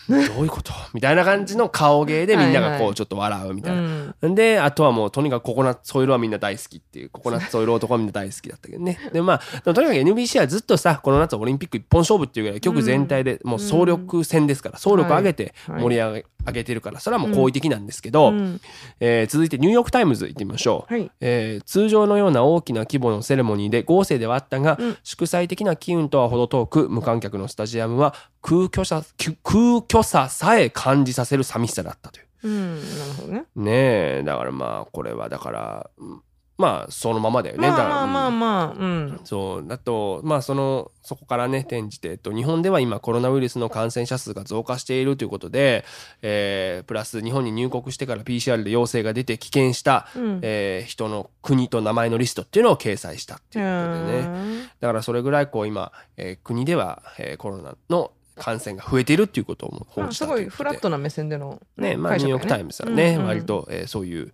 [0.08, 0.72] どういうこと？
[0.92, 4.14] みたいな感じの顔芸でみんながはいはいこうちょっと笑うみたいな。
[4.22, 4.34] うん。
[4.34, 8.98] であとはもうとにかくココナッツオイルはみんな大好きっていうココナッツオイル男はみんな大好きだったけどね。
[9.12, 18.60] でまあとにかく NBC はずっとさこの夏オリンピック一本勝負っていうぐらい局全体でもう総力戦ですから総力上げてはい盛り上げ上げてるからそれはもう好意的なんですけど、うん。
[19.00, 20.92] えー続いてニューヨーク・タイムズ行ってみましょう。
[20.92, 21.10] はい。
[21.20, 24.96] えー通常のような大きな規模のセレモニーで豪勢ではあったが、うん。
[25.02, 32.26] 祝祭的な機運とは程遠く無観客のスタジアムは空虚さ空空虚ささえ感じさせる寂しさだったという。
[32.44, 33.44] うんなるほどね。
[33.56, 33.72] ね
[34.18, 36.22] えだからまあこれはだからうん
[36.56, 37.66] まあそのままだよね。
[37.66, 38.78] だからまあまあまあうん。
[38.78, 39.20] まあうん。
[39.24, 39.66] そう。
[39.66, 45.84] だとまあそのそこからね転じて、えっと、日本では今コロナウイルスの感染者数が増加しているということで、
[46.22, 54.68] えープラス日本に入国してから PCR で陽性が出て棄権した、うんえー人の国と名前のリストっていうのを掲載したっていうことでね。
[54.80, 63.26] だからそれぐらいこう今、えー国では、えーコロナの感染が増えているっていうことをも報まあすごいじたということでフラットな目線でのねまあ、ニューヨーク・タイムズはね、うんうん。
[63.26, 64.32] 割と、えーそういう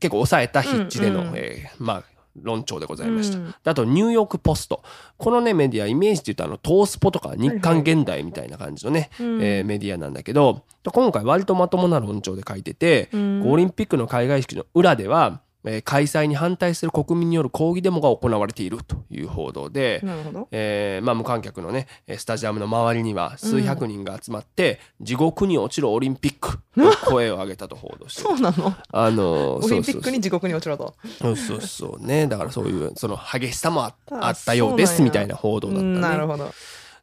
[0.00, 1.34] 結構抑えた筆致での、うんうん。
[1.36, 2.02] えーまあ
[2.40, 3.38] 論調でございました。
[3.38, 4.82] うんであとニューヨーク・ポスト。
[5.16, 9.42] このねメディアイメージっていうとあのトースポとか日刊現代みたいな感じのね、うん。
[9.42, 13.50] えーメディアなんだけど今回割とまともな論調で書いてて、うん。
[13.50, 20.00] オリンピックの開会式の裏では、えー開催に反対する国民による抗議デモが行われているという報道で、
[20.52, 28.28] えーまあ、無観客のねえースタジアムの周りには数百人が集まって、地獄に落ちるオリンピックと声を上げたと報道してる。
[28.28, 28.74] そうなの？
[28.92, 30.94] あのオリンピックに地獄に落ちろと。
[31.20, 32.26] そうそうそうね。
[32.26, 35.98] だからそういうその激しさもあああったようですみたいな報道だったね。
[35.98, 36.50] なるほど。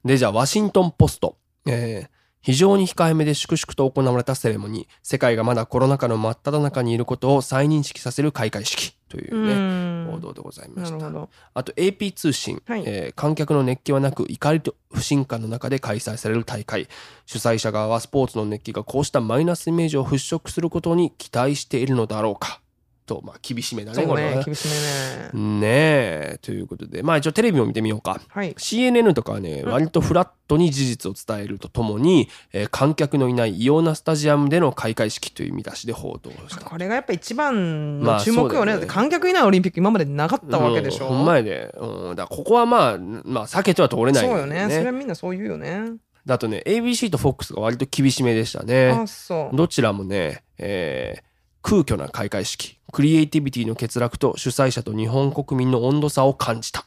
[0.03, 2.14] でじゃあワシントン・ポスト、えー
[2.45, 4.87] 非常に控えめで粛々と行われたセレモニー。
[5.01, 10.11] 世界がまだコロナ禍の真っ只中にいることを再認識させる開会式といううね、ん。
[10.11, 11.07] 報道でございました。
[11.55, 12.83] あと AP 通信、はい。
[12.85, 16.87] えー観客の熱気はなく怒りと不信感の中で開催される大会。
[17.25, 22.61] 主催者側はスポーツの熱気がこうしたマイナスイメージを払拭することに期待しているのだろうか
[23.05, 24.43] とまあ厳しめだねねね。
[24.43, 25.59] 厳しめね。
[25.59, 27.03] ねえということで。
[27.03, 28.19] まあ一応テレビを見てみようか。
[28.27, 28.53] はい。
[28.53, 36.65] CNN とかはね、割とフラットに事実を伝えるとともに、えー観客のいない異様なスタジアムでの開会式という見出しで報道した。
[36.65, 38.87] これがやっぱ一番まあの注目よね,、そうだよね。
[38.87, 41.73] 観客いないオリンピック今までなかったわけでしょ、うんほんまやで。
[41.77, 44.67] うん、だからここはまあ、まあ避けては通れないそうよね。
[44.69, 45.93] それはみんなそう言うよね。
[46.25, 48.89] だとね、ABC と FOX が割と厳しめでしたね。
[48.89, 49.07] あ。
[49.07, 49.55] そう。
[49.55, 51.34] どちらもね、えー
[51.65, 56.81] 空虚な開会式、クリエイティビティの欠落と主催者と日本国民の温度差を感じた。
[56.81, 56.83] っ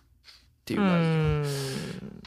[0.64, 0.98] ていうう内容。
[0.98, 1.44] ん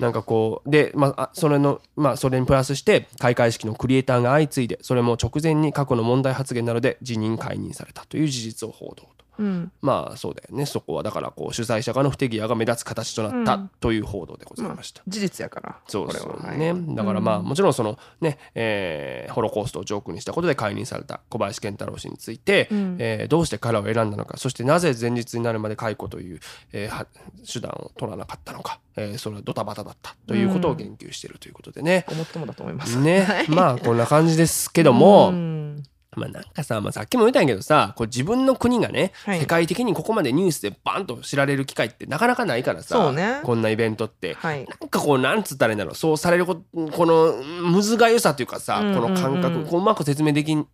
[0.02, 9.26] なんかこうで、ま、あそれのまあそれにプラスして開会式のクリエイターが相次いでそれも直前に過去の問題発言などで辞任解任されたという事実を報道と。
[9.40, 9.72] うん。
[9.82, 10.66] まあそうだよね。
[10.66, 13.72] そこはだからこう主催者側の不手際が目立つ形となったうん。
[13.80, 15.02] という報道でございました。
[15.08, 16.56] 事実やからそうそうこれは。
[16.58, 16.96] ね、はい。
[16.96, 22.98] だからまあうんもちろんそのね、えーホロコーストをジョークにしたことで解任された小林賢太郎氏について、うん。
[23.00, 26.40] えーどうして彼を選んだのかそしてなぜ前日になるまで解雇という、
[26.74, 27.06] えーは
[27.52, 32.06] 手段を取らなかったのか、えーそれはドタバタだったということを言及しているということでね。
[32.10, 33.00] ごもっともだと思います。
[33.00, 33.50] ね、はい。
[33.50, 35.84] まあこんな感じですけども、うん
[36.16, 39.40] まあなんかさ、まあ、さっきも言ったんやけどさこう自分の国がね、はい。
[39.40, 43.40] 世界的にここまでニュースでバンと知られる機会ってなかなかないからさ、ね。
[43.44, 44.34] こんなイベントって。
[44.34, 44.66] はい。
[44.66, 49.02] なんかこうなんつったらいいんだろうそうされるここのむずがゆさというかさ、うんうんうん。
[49.02, 50.68] この感覚こううまく説明できん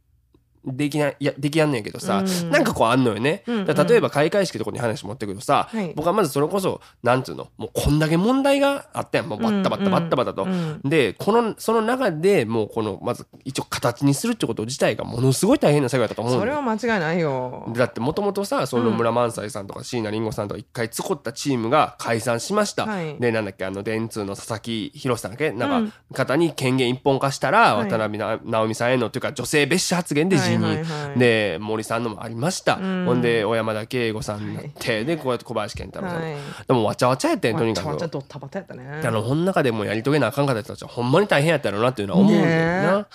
[0.65, 2.49] できないいやできやんねんけどさ、うん。
[2.51, 3.65] なんかこうあんのよね、うんうん。
[3.65, 5.93] 例えば開会式とかに話持ってくるとさ、はい。
[5.95, 9.27] 僕はまずそれこそなんつうのもうこんだけ問題があったやん。
[9.27, 10.43] もうバッタバッタバッタバタと。
[10.43, 17.71] うんでこのその中でもうこのまず一応形にするってこと自体がものすごい大変な作業だと思うそれは間違いないよ。
[17.75, 23.17] だってもともとさその村萬斎さんとか椎名林檎さんとか一回作ったチームが解散しました、はい。
[23.19, 25.93] でなんだっけあの電通の佐々木宏さんだっけなんか、うん。
[26.13, 27.89] 方に権限一本化したら、はい。
[27.89, 31.19] 渡辺な直美さんへのというか女性蔑視発言で辞任、はいはいはい。
[31.19, 33.05] で森さんのもありました、うん。
[33.05, 36.35] ほんで小山田圭吾さんになって、でこうやって小林健太郎さん、はい。
[36.67, 39.01] でもわちゃわちゃやってんとにかくわちゃわちゃドタバタやったね。
[39.03, 42.97] あの、この中でもやり遂げなあかんかった人たちはほんまに大変やったろうなっていうのは思うんだよな。
[42.99, 43.05] ね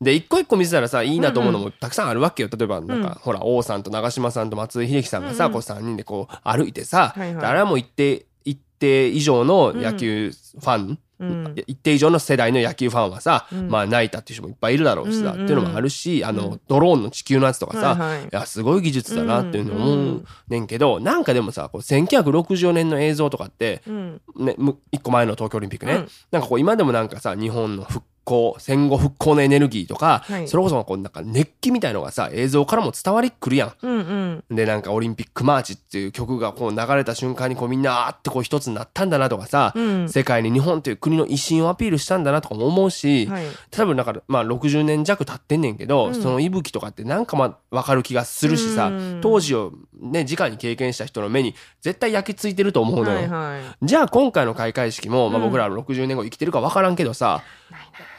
[0.00, 2.48] で、一個一個見せたらさ、いいなと思うのもたくさんあるわけよ。
[2.56, 5.52] 例えば、なんか、ほら、王さんと長嶋さんと松井秀喜さんがさ、うんうん。
[5.54, 7.40] こう3人でこう歩いてさ、はいはい。
[7.40, 11.54] であれはもう一定、一定以上の野球ファン、うん。
[11.66, 13.68] 一定以上の世代の野球ファンはさ、うん。
[13.68, 18.24] まあ泣いたっていう人もいっぱいいるだろうしさ、うんうんっていうのもあるし、あの、うんドローンの地球のやつとかさ、はいはい。
[18.24, 24.20] いや、すごい技術だなっていうのを思うんううんねんけど、なんかでもさ、こう1964年の映像とかって、うん。
[24.36, 26.08] ね、む一個前の東京オリンピックね、うん。
[26.30, 30.48] なんかこう今でもなんかさ日本の復興戦後復興のエネルギーとか、はい。
[30.48, 34.44] それこそこうなんか熱気みたいのがさ映像からも伝わりくるやうんうん。
[34.52, 34.54] ん。
[34.54, 40.08] でなんかオリンピックマーチっていう曲がこう流れた瞬間にこうみんなあーってこう一つになったんだなとかさ、うん。
[40.10, 43.44] 世界に日本という国の威信をアピールしたんだなとかも思うし、はい。
[43.70, 46.14] 多分だからまあ60年弱経ってんねんけど、うん。
[46.14, 49.20] その息吹とかってなんかまあ分かる気がするしさ、うん。
[49.22, 53.16] 当時をね直に経験した人の目に絶対焼き付いてると思うのよ。
[53.20, 53.86] はいはい。
[53.86, 55.44] じゃあ今回の開会式も、まあ、うん。
[55.48, 57.42] 僕ら60年後生きてるか分からんけどさ、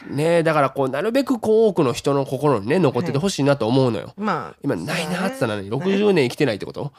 [0.09, 5.95] ねだからこうなるべくこう多くの人の心にね残っててほしいなと思うのよ、まあ今ないなって言ったら何そうだね。
[5.95, 6.91] 60年生きてないってこと？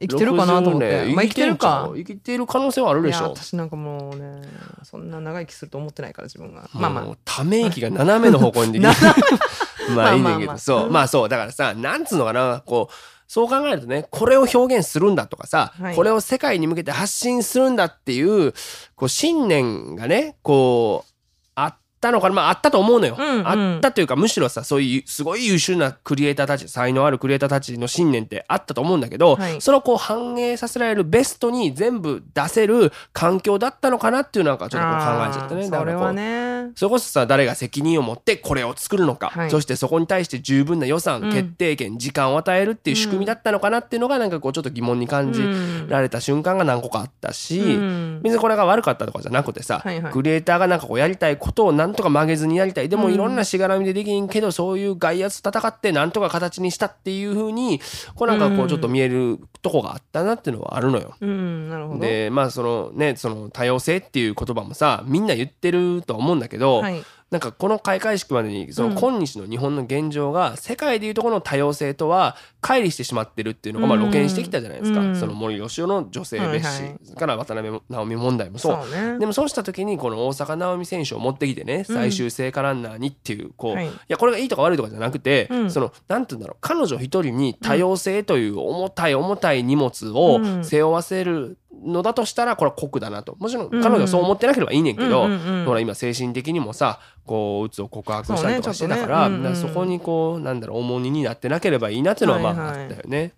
[0.00, 1.90] 生きてるかなと思っ60年てまあ生きてるか。
[1.94, 3.24] 生きてる可能性はあるでしょ。
[3.24, 4.42] 私なんかもうね
[4.82, 6.68] そんな長生きすると思ってないから自分が。
[6.72, 8.90] まあまもうため息が斜めの方向にできる。
[9.94, 10.56] まあいいねんけど。
[10.58, 10.90] そう。
[10.90, 11.28] まあそう。
[11.28, 12.62] だからさなんつうのかな。
[12.64, 12.94] こう
[13.28, 15.94] そう考えるとねこれを表現するんだとかさ、はい。
[15.96, 18.52] これを世界に向けて発信するんだっていう
[18.94, 21.12] こう信念がねこう
[21.54, 22.34] あったのかな？
[22.34, 23.48] まああったと思うのよ、うんうん。
[23.48, 29.60] あったというかむしろさそういうすごい優秀なクリエイターたち才能あるクリエイターたちの信念ってあったと思うんだけど、はい。
[29.62, 35.62] それをこう反映させられるベストに全部出せる環境だったのかなっていうなんかちょっと考えちゃったね。
[35.62, 36.72] あーだからこうそれはね。
[36.74, 39.50] それこそさ誰が責任を持ってこれを作るのか、はい。
[39.50, 48.20] そしてそこに対して十分な予算、うん決定権時間を与えるっていう仕組みだったのかなっていうのがなんかこうちょっと疑問に感じうんられた瞬間が何個かあったし、うん。
[48.22, 50.12] 別にこれが悪かったとかじゃなくてさ、はいはい。
[50.12, 52.88] クリエイターがなんかこうやりたいことをなんとか曲げずにやりたい。
[52.88, 53.14] でもうん。
[53.14, 57.80] いろんなしがらみでできんけどそういう外圧と戦ってなんとか形にしたっていう風に
[58.14, 61.14] こうなんかこううんちょっと見えるとこがあったなっていうのはあるのよ。
[61.20, 67.02] うんでまあそのねその多様性っていう言葉もさみんな言ってるとは思うんだけど、はい
[67.32, 75.16] なんかこの開会式までにその今日の日本の現状が世界でいうところの多様性とは乖離してしまってるっていうのがまあうん露見してきたじゃないですか、うん。
[75.16, 78.84] その森喜朗の女性蔑視、から渡辺直美問題もそう。
[78.84, 79.18] そうね。
[79.18, 81.84] でもそうした時にこの大坂なおみ選手を持ってきてねうん。
[81.96, 83.88] 最終聖火ランナーにっていうこう、はい。
[83.88, 85.70] い、やこれがいいとか悪いとかじゃなくて、うん。
[85.70, 90.64] そのなんて言うんだろう彼女一人に多様性という重たい重たい荷物をうん。
[90.64, 93.36] 背負わせるのだとしたらこれは酷だなと。
[93.38, 93.82] もちろんうん。
[93.82, 95.64] 彼女はそう思ってなければいいねんけど、うんうんうん。
[95.64, 102.76] ほら今精神的にもさこううつを告白したりとかしてたからそうねねうんうんだからそこにこうなんだろう重荷になってなければいいなっていうのはまあはい。
[102.78, 103.32] はいあったよね。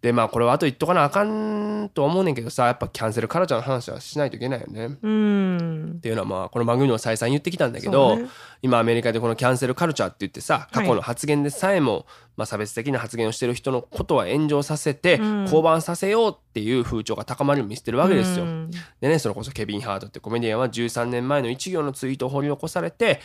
[0.00, 4.96] でまあこれはあと言っとかなあかんとは思うねんけどさやっぱキャンセルカルチャーの話はしないといけないよね。
[5.02, 8.28] うんっていうのはまあこの番組でも再三言ってきたんだけど、ね
[8.60, 12.06] 今アメリカでこのキャンセルカルチャーって言ってさ過去の発言でさえも、
[12.36, 18.44] まあ、差別的な発言をしてる人のことは炎上させて、うん降板させようっていう風潮が高まるように見せてるわけですよ。
[18.44, 23.20] うんでねそれこそケビン・ハートってコメディアンは13年前の一行のツイートを掘り起こされて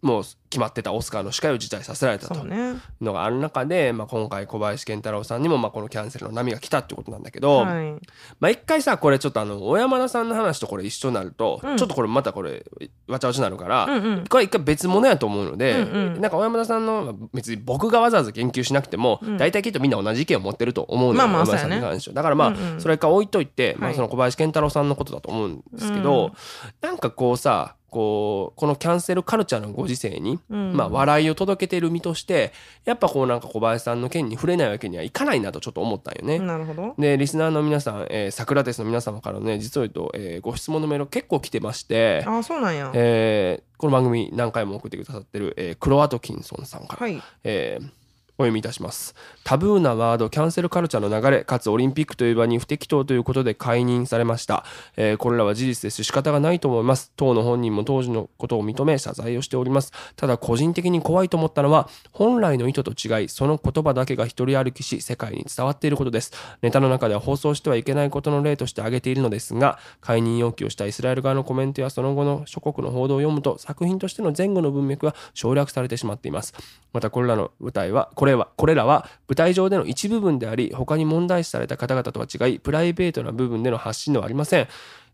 [0.00, 2.76] もう決まってたオスカーの司会を辞退させられたとそうね。
[3.00, 7.92] のがある中で、まあ、今回小林賢太郎さんにもまあこのキャンセルの波が来たってことなんだけど、はい。
[8.38, 11.76] まあ一回さこれちょっとあの小山田さんの話とこれ一緒になると、うん。
[11.76, 12.64] ちょっとこれまたこれ
[13.08, 14.24] わちゃわちゃになるから、うんうん。
[14.26, 16.20] これ一回別物やと思うので、うんうん。
[16.20, 19.36] なんか小山田さんのまあ別に僕がわざわざ言及しなくても、うん。
[19.36, 22.14] 大体きっとみんな同じ意見を持ってると思うのよ、まあまあ小山田さんにそうやね関しては。
[22.14, 23.96] だからまあ、うんうんそれ一回置いといて、まあ、はい。
[23.96, 26.32] その小林賢太郎さんのことだと思うんですけど、うん。
[26.80, 30.76] なんかこうさこうこのキャンセルカルチャーのご時世に、うん。
[30.76, 32.52] まあ、笑いを届けてる身として
[32.84, 36.38] やっぱこうなんか小林さんの件に触れないわけにはいかないなとちょっと思ったんよね。
[36.38, 36.94] なるほど。
[36.98, 42.90] でリスナーの皆さん、えー、サクラテスの皆様からね実を言うと、えーご質問のメール結構来てまして、あそうなんや。
[42.94, 47.22] えーこの番組何回も送ってくださってる、えークロアトキンソンさんから、はい。
[47.44, 47.97] えー
[48.40, 49.16] お読みいたします。
[49.42, 54.64] タブーなワードキャンセルカルチャーの流れかつオリンピックという場に不適当ということで解任されました、
[54.96, 57.12] えーこれらは事実ですし仕方がないと思います。
[57.16, 59.92] 当の本人も当時のことを認め謝罪をしております。
[60.14, 66.32] ただ個人的に怖いと思ったのは本来の意図と違いその言葉だけが一人歩きし世界に伝わっていることです。
[66.62, 76.54] ネタの中では放送してはいけないことの例として挙げているのですが解任要求をしたイスラエル側のコメントやその後の諸国の報道を読むと作品としての前後の文脈が省略されてしまっています。
[76.92, 84.68] またこれらの舞台はこれはこれらは舞台上での一部分であり他に問題視された方々とは違いプライベートな部分での発信ではありません、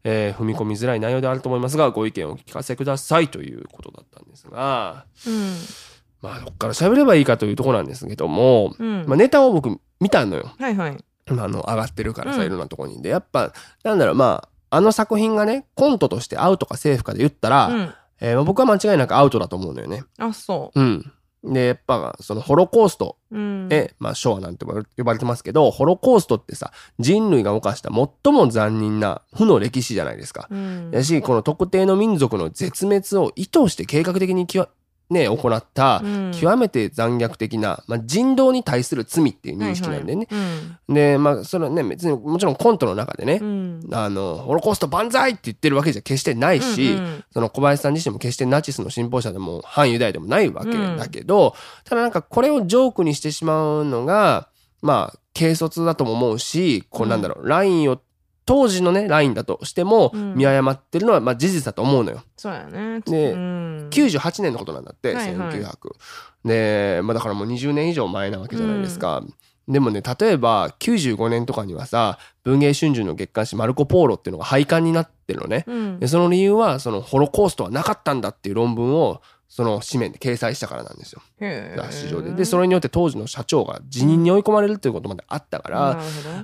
[0.04, 5.06] えー踏み込みづらい内容であると思いますがご意見をお聞かせくださいということだったんですが。
[5.26, 5.54] うん。
[6.20, 9.04] まあどっから喋ればいいかというところなんですけども、うん。
[9.06, 10.54] まあ、ネタを僕見たのよ。
[10.58, 11.04] はいはい。
[11.26, 12.46] まああの上がってるからさ、うん。
[12.46, 13.10] いろんなところにで。
[13.10, 17.94] やっぱなんだろうまああの作品がねコントとしてアウトかセーフかで言ったら、うん。
[18.20, 20.04] えーまあ僕は間違いなくアウトだと思うのよね。
[20.18, 21.12] あそうん、
[21.44, 30.48] でやっぱそのホロコーストううんえ、まあ、昭和なんて呼ばれ呼ばれてますけどホロコーストってさ人類が犯した最も残忍な負の歴史じゃないですか。
[30.50, 34.68] うんやしこの特定の民族の絶滅を意図して計画的にきわ、
[35.14, 36.32] ね、行ったうん。
[36.32, 40.26] 極めて残虐的な、まあ、人道に対する罪っていう認識なんでね。
[40.28, 40.46] はいは
[40.90, 40.94] い。
[40.94, 43.80] でまあそれはね別にもちろんコントの中でねう、ん。
[43.92, 47.24] あのホロコースト万歳って言ってるわけじゃ決してないし、うんうん。
[47.32, 54.48] その小林さん自身も決してナチスの信奉者でも反ユダヤでもないわけだけど、ただなんかこれをジョークにしてしまうのが
[54.82, 58.00] まあ軽率だとも思うしこうなんだろう、ラインを
[58.46, 62.22] 当時のねラインだとしてもうん見誤ってるのはまあ事実だと思うのよ。
[62.36, 65.74] そうやねでうん98年のことなんだって、はいはい1900。
[66.44, 69.22] で、まあ、だからもう20年以上前なわけじゃないですか。
[69.66, 75.64] でもね例えば95年とかにはさ文藝春秋の月刊誌「マルコ・ポーロ」っていうのが廃刊になってるのね。
[75.66, 79.22] うんでその理由はそのホロコーストはなかったんだっていう論文を
[79.54, 81.22] その紙面で掲載したからなんですよ。
[81.76, 82.32] 雑誌上で。
[82.32, 86.00] でそれによって当時の社長が辞任に追い込まれるっていうことまであったから、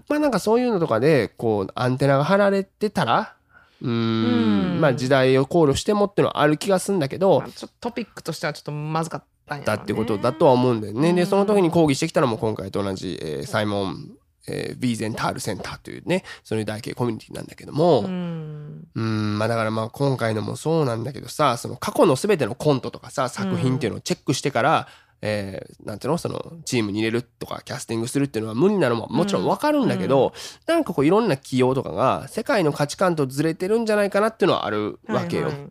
[0.08, 3.34] まあなんかそういうのとかでこうアンテナが張られてたら
[3.82, 4.80] うーんうん。
[4.80, 11.12] まあ時代を考慮してもっていうのはある気がするんだけどまあちょっとトピックとしてはちょっとまずかっただってことだとは思うんだよね。
[11.12, 14.10] でうんその時に抗議してきたのも今回と同じ、えーサイモン、
[14.48, 18.88] えー、ビーゼンタールセンターというねそういう大系コミュニティなんだけども、うん。
[18.94, 24.88] うんまあだからまあ今回のもそうなんだけどさその過去の全てのコントとかさ作品っていうのをチェックしてから、
[25.22, 30.32] えーなんていうのそのチームに入れるとかキャスティングするっていうのは無理なのももちろんわかるんだけど、
[30.66, 35.48] なんかこういろんな起用とかが世界の価値観とずれてるんじゃないかなっていうのはあるわけよ。
[35.48, 35.70] はいはい。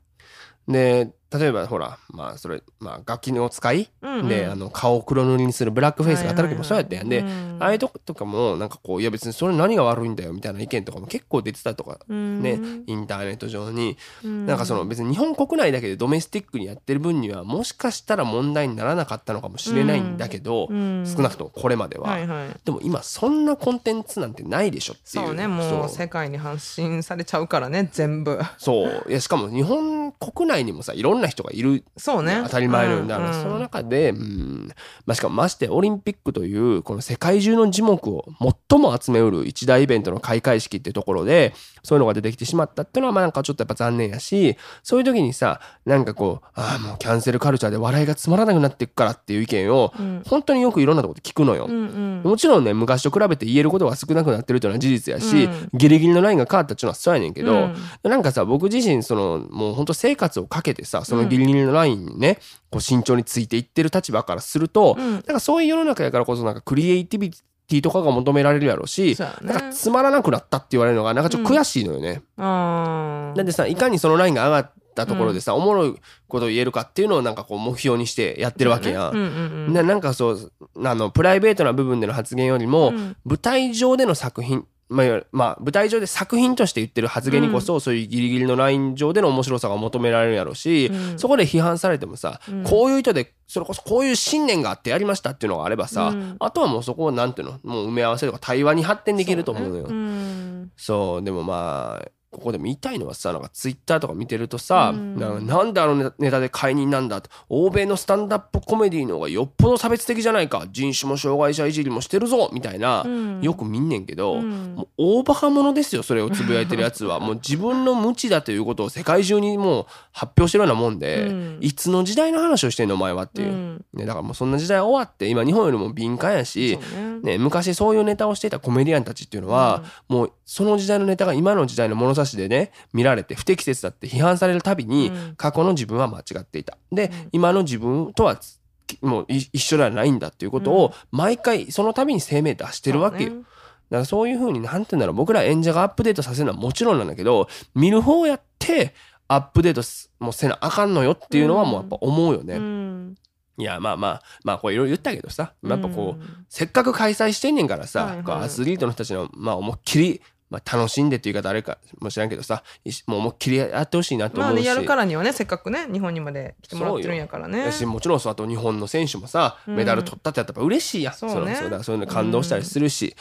[0.72, 4.28] で例えばほらまあそれ、まあ、楽器の使い、うんうん。
[4.28, 7.24] であの顔を黒塗りにするブラックフェイスが当たる時もそうやったやんで、
[7.60, 12.84] ああいうとことかもなんかこういや別にそれ何が悪いんだよみたいな意見とかも結構出てたとかね、うん。
[12.88, 14.46] インターネット上に、うん。
[14.46, 21.06] なんかその別に日本国内だけでドメスティックにやってる分にはもしかしたら問題にならなかったのかもしれないんだけど、うん。
[21.06, 22.50] 少なくともこれまでは、はいはい。
[22.66, 25.26] でも今そんなコンテンツなんてないでしょっていう。
[25.28, 28.40] そうねもう世界に発信されちゃうからね全部。
[28.58, 29.06] そう。
[29.10, 32.42] いやしかも日本国内にもさいろんな人がいるそうね。
[32.44, 33.44] 当たり前のようにだからうん。
[33.44, 34.72] その中で、うん。
[35.06, 38.26] まあ、しかもましてオリンピックというこの世界中の樹木を
[38.70, 50.24] 最も集めうる一大イベントの開会式ってところでそういうのが出てきてしまったっていうのはまあなんかちょっとやっぱ残念やしそういう時にさなんかこうああもうキャンセルカルチャーで笑いがつまらなくなっていくからっていう意見をうん。
[50.26, 51.66] 本当によくいろんなところで聞くのよ。
[51.66, 52.22] うんうん。
[52.24, 55.70] もちろんね昔と比べて言えることが少なくなってるというのは事実やし、うん。
[55.74, 57.76] ギリギリのラインが変わったっていうのはそうやねんけど、うん。
[58.04, 62.40] なんかさ僕自身そのもう本当生活をかけてさそのギリギリのラインにね、
[62.70, 65.12] こう慎重についていってる立場からすると、うん。
[65.12, 69.54] なんかそういう世の中やからこそなんかクリエイティビティとかが求められるやろうし、そうやね。
[69.54, 72.22] なんかつまらなくなったって言われるのがなんかちょっと悔しいのよね。
[72.38, 73.38] あー。
[73.38, 75.96] なんでさいかにそのラインが上がったところでさ、おもろい
[76.28, 79.12] ことを言えるかっていうのをなんかこう目標にしてやってるわけやん。
[79.12, 79.26] うんうん
[79.68, 79.74] うん。
[79.74, 80.52] ななんかそう
[80.84, 83.16] あのプライベートな部分での発言よりも、うん。
[83.26, 91.20] 舞台上での作品まあまあ、舞台上で作品として言ってる発言にこそ、そういうギリギリのライン上での面白さが求められるやろうし、うん。
[91.20, 92.64] そこで批判されてもさ、うん。
[92.64, 96.36] こういう人でそれこそこういう信念があってやりましたっていうのがあればさ、うん。
[96.40, 99.86] あとはもうそこをなんていうのもう埋め合わせとか対話に発展できると思うのよ。
[99.86, 100.00] そうね。
[100.00, 100.72] うん。
[100.76, 105.48] そうでもまあここでも言いたいのはさなんかツイッターとか見てるとさ、うん。
[105.48, 107.30] なんであのネタで解任なんだと。
[107.50, 110.68] 欧米のスタンダップコメディの方がよっぽど差別的じゃないか。
[110.72, 113.42] 人種も障害者いじりもしてるぞみたいな、うん。
[113.42, 114.76] よく見んねんけど、うん。
[114.76, 117.18] もう大バカ者ですよそれをつぶやいてるやつは。
[117.20, 121.58] もう自分の無知だということを世界中にもう発表してるようなもんで、うん。
[121.62, 123.86] いつの時代の話をしてんのお前はっていう、うん。
[123.94, 127.10] ね、だからもうそんな時代終わって今日本よりも敏感やし、ね。
[127.24, 135.36] ね、昔そういうネタをしていたコメディアンたちっていうのは、もうその時代のネタが今の時代の物差しでね見られて不適切だって批判されるたびに、うん。
[135.36, 136.76] 過去の自分は間違っていた。
[136.92, 137.30] で、うん。
[137.34, 138.60] 今の自分とはつ
[139.04, 143.30] もうい一緒ではないんだっていうことを毎回その度に声明出してるわけよ。
[143.30, 143.44] だか
[143.92, 148.96] らそういうふうになんて言うんだろう僕ら演者がアップデートさせるのはもちろんなんだけど見る方やって
[149.28, 152.56] アップデートすもうせなあかんのよっていうのはもうやっぱ思うよね。
[152.56, 153.16] うん。
[153.60, 156.46] いやまあまあまあこういろいろ言ったけどさやっぱこう、うん。
[156.50, 162.64] せっかく開催してんねんからさ、アスリートの人たちの、まあ、思いっきり、まあ、楽しんでっていう言い方あれかもしれんけどさ
[163.06, 167.60] もう思いっきりやってほしいなと思うし、まあねやるからにはねせっかくね日本にまで来てもらってるんやからね。
[167.60, 169.76] やしもちろんそうあと日本の選手もさうん。
[169.76, 171.52] メダル取ったってやっぱ嬉しいやん、そうね。
[171.52, 173.16] のそうだそういうの感動したりするし、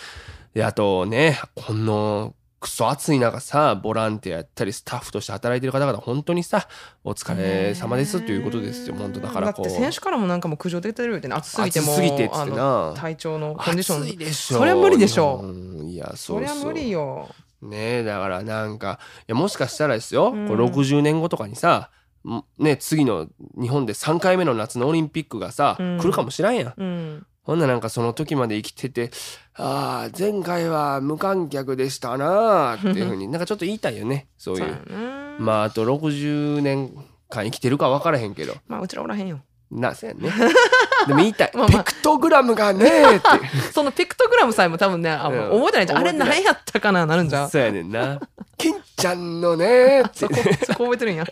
[0.55, 6.69] であとねこのクソ暑い中さボランティアやったりスタッフとして働いてる方々本当にさ
[7.05, 8.97] お疲れ様ですということですよ。
[8.97, 9.65] 本当だからこう。
[9.65, 11.35] だって選手からもなんかもう苦情出てるよってね。
[11.35, 14.03] 暑すぎても暑すぎてっつってな体調のコンディション。
[14.03, 15.47] 暑いでしょそりゃ無理でしょう。
[15.47, 15.89] ん。
[15.89, 16.41] いやそそう。
[16.41, 17.29] りゃ無理よ。
[17.63, 20.49] ねえだからなんかいやもしかしたらですよ、うん。
[20.49, 21.91] これ60年後とかにさ
[22.25, 23.29] んね次の
[23.61, 25.99] 日本で3回目の夏のオリンピックがさ、うん。
[25.99, 26.75] 来るかもしらんやん。
[26.77, 29.11] うんほんならなんかその時まで生きてて
[29.55, 34.67] ああ前回は無観客でしたなあっていうふうに なんかちょっと言いたいよねそういう。
[34.67, 36.93] そうまああと60年
[37.31, 38.55] 間生きてるか分からへんけど。
[38.67, 39.41] まあうちらおらへんよ。
[39.71, 40.31] なそうやんね。
[41.09, 41.51] でも言いたい。
[41.55, 41.85] まあまあ。
[41.85, 43.27] ピクトグラムがねえって。
[43.73, 45.63] そのピクトグラムさえも多分ねあうん。
[45.63, 45.99] 覚えてないじゃん。
[46.01, 47.51] あれ何やったかななるんじゃん。
[47.51, 48.21] そうやねんな。
[48.59, 50.11] ケンちゃんのねって。
[50.19, 50.35] そこ
[50.67, 51.25] そこ覚えてるんや。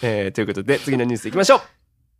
[0.00, 1.60] えーということで次のニュースいきましょう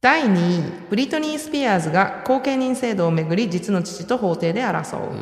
[0.05, 5.15] 第2位ブリトニー・スピアーズが後見人制度をめぐり実の父と法廷で争う、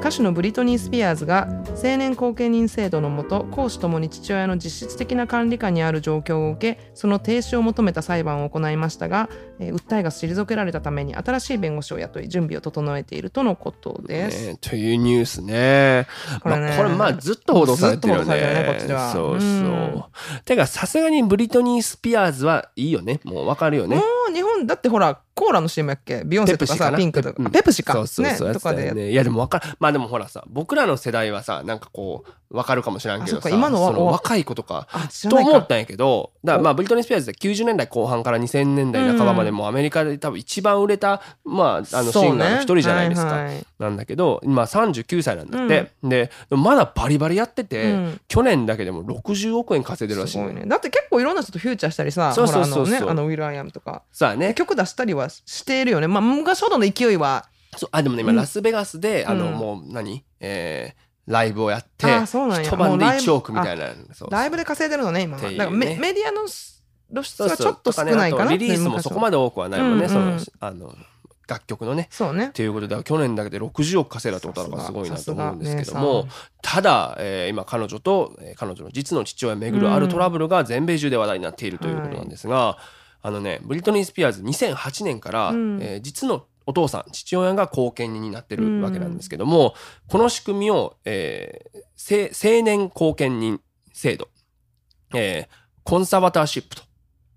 [0.00, 1.48] 歌手のブリトニー・スピアーズが
[1.82, 14.46] 青年後見人制度のもと公私ともに父親の実質的な管理下にある状況を受けその停止を求めた裁判を行いましたがえー訴えが退けられたために新しい弁護士を雇い準備を整えているとのことです。
[14.48, 16.06] ね、というニュースね。
[16.42, 18.34] これねまあ、これまあずっと報道されてるよね。
[18.34, 19.50] ねこっちではそうそう。
[19.50, 20.04] うん
[20.46, 23.20] てかさすがにブリトニー・スピアーズはいいよね。
[23.24, 24.02] もうわかるよねも。
[24.30, 26.22] う日本だってほらコーラの CM やっけ？
[26.24, 26.64] ビヨンセピ
[27.04, 27.50] ンクとか、うん。
[27.50, 27.92] ペプシか。
[27.92, 29.12] そうそうそう、ねとかで。
[29.12, 29.68] いやでもわかる。
[29.78, 34.88] まあでもほらさ、僕らの世代はさ、なんかこう、わかるかもしれんけどさ、今の若い子とか、
[35.28, 43.46] と思ったんやけど、だからまあブリトニー・スピアーズって90年代後半から2000年代半ばまでもうアメリカで多分一番売れた、まあ、あのシンガーの一人じゃないですか。
[43.78, 45.90] なんだけど、今39歳なんだって。
[46.02, 48.20] で、まだバリバリやってて、うん。
[48.28, 54.02] 去年だけでも60億円稼いでるらしいだって結構いろんな人とフューチャーしたりさそうそうそうあのウィル・アイアムとか。
[54.12, 54.54] さあね。
[54.54, 56.06] 曲出したりはしているよね。
[56.08, 57.46] まあ昔ほどの勢いは。
[57.76, 57.90] そう。
[57.92, 58.36] あ、でもね、今、うん。
[58.36, 62.68] ラスベガスで、あの、うんもう何、えーライブをやって、あそうなんや。
[62.68, 63.86] 一晩でもうライブ1億みたいな。
[64.30, 65.68] ライブで稼いでるのね今ね。
[65.70, 70.94] メメディアの露出はちょっと少ないかなリリースもそこまで多くはないもんね、その、あの、
[71.48, 72.08] 楽曲のね。
[72.10, 72.48] そうね。
[72.48, 76.28] っていうことで去年だけで60億稼いだってことだからすごいなと思うんですけどさも
[76.62, 82.78] ただ、えー今彼女と、えー彼女の実の父親をめぐるあるトラブルが全米中で話題になっているということなんですが、
[83.26, 85.82] あのねブリトニー・スピアーズ2008年から、うん。
[85.82, 89.74] えー実のお父さん父親が後見人になってるわけなんですけども、
[90.08, 93.60] この仕組みを、えーせ青年後見人
[93.92, 94.28] 制度、
[95.14, 96.82] えーコンサバターシップと。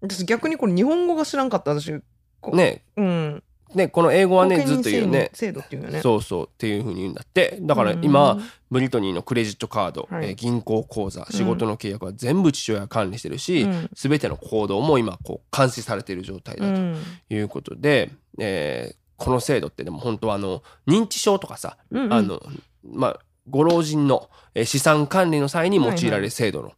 [0.01, 1.91] 私逆にこれ日本語が知らんかった私。
[2.39, 2.83] こね。
[2.95, 3.43] うん
[3.76, 5.30] ねこの英語はねずっと言うね。
[5.34, 6.01] 制度っていうよね。
[6.01, 7.57] そうそうっていうふうに言うんだって。
[7.61, 8.39] だから今、
[8.72, 10.30] ブリトニーのクレジットカード、はい。
[10.30, 13.89] えー銀行口座仕事の契約は全部父親が管理してるし、うん。
[13.93, 16.97] 全ての行動も今こう監視されている状態だとうん。
[17.30, 22.13] いうことで、えーこの制度ってでも本当はあの認知症とかさ、うんうん。
[22.13, 22.41] あの
[22.89, 26.72] まあご老人のえー資産管理の際に用いられる制度の、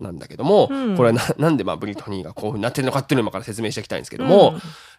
[0.00, 0.96] なんだけども、うん。
[0.96, 4.54] これはななんでまあブリトニーがこういうふうになってるのかっていうのを今から説明していきたいんですけども、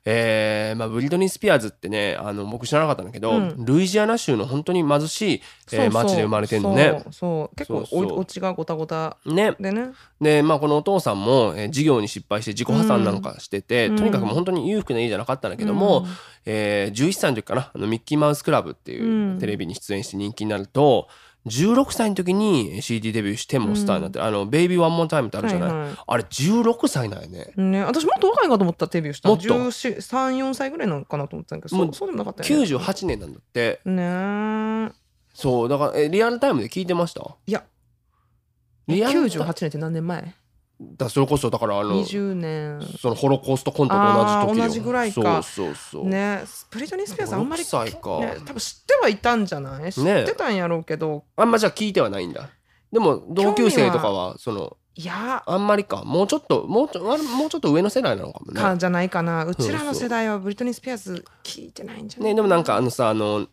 [0.06, 3.66] えーまあ、ブリトニー・スピアーズってねあの僕知らなかったんだけど、うん。
[3.66, 5.42] ルイジアナ州の本当に貧しい、
[5.72, 7.04] えー町で生まれてんのね。
[7.12, 9.56] そう結構おお家がごたごたね。
[9.60, 9.92] でね。
[10.20, 13.96] でまあこのお父さんも、えー事業に失敗して自己破産なんかしてて、うん。
[13.96, 16.08] とにかくもう本当に裕福な家じゃなかったんだけども、うん。
[16.46, 19.40] えー11歳の時かなあのミッキーマウスクラブっていううん。
[19.40, 21.08] テレビに出演して人気になると
[21.46, 25.96] 16歳の時に CD デビューしてもうスターになって、あの「ベイビーワンモンタイムってあるじゃない、はいはい。
[26.08, 27.52] あれ16歳なんやね。
[27.58, 29.44] ね、私もっと若いかと思ったデビューしたもっと。
[29.46, 32.66] 34歳ぐらいなのかなと思ってたんだけどもそううそうでもなかったよね。
[32.66, 33.82] 98年なんだって。
[33.86, 34.92] ね。
[35.34, 37.36] そうだからえリアルタイムで聞いてました？
[37.46, 37.64] いや。
[38.88, 40.36] リアルタイム？98年って何年前？
[40.82, 42.82] だそれこそだからあの20年。
[43.00, 45.44] そのホロコーストコントと同じ時同じぐらいか。
[45.44, 48.20] そうそうそう、ねブリトニー・スピアーズあんまり、6歳か。
[48.20, 49.94] ね、多分知ってはいたんじゃない？
[49.94, 52.50] 知ってたんやろうけど、あんまじゃあ聞いてはないんだ。
[52.92, 55.44] でも同級生とかはそのいや。
[55.46, 56.04] あんまりか。
[56.04, 58.60] もうちょっともうちょもうちょっと上の世代なのかもね。
[58.60, 59.46] かじゃないかな。
[59.46, 62.30] うちらの世代はブリトニー・スピアーズ聞いてないんじゃない？
[62.30, 63.48] ねでもなんかあのさあの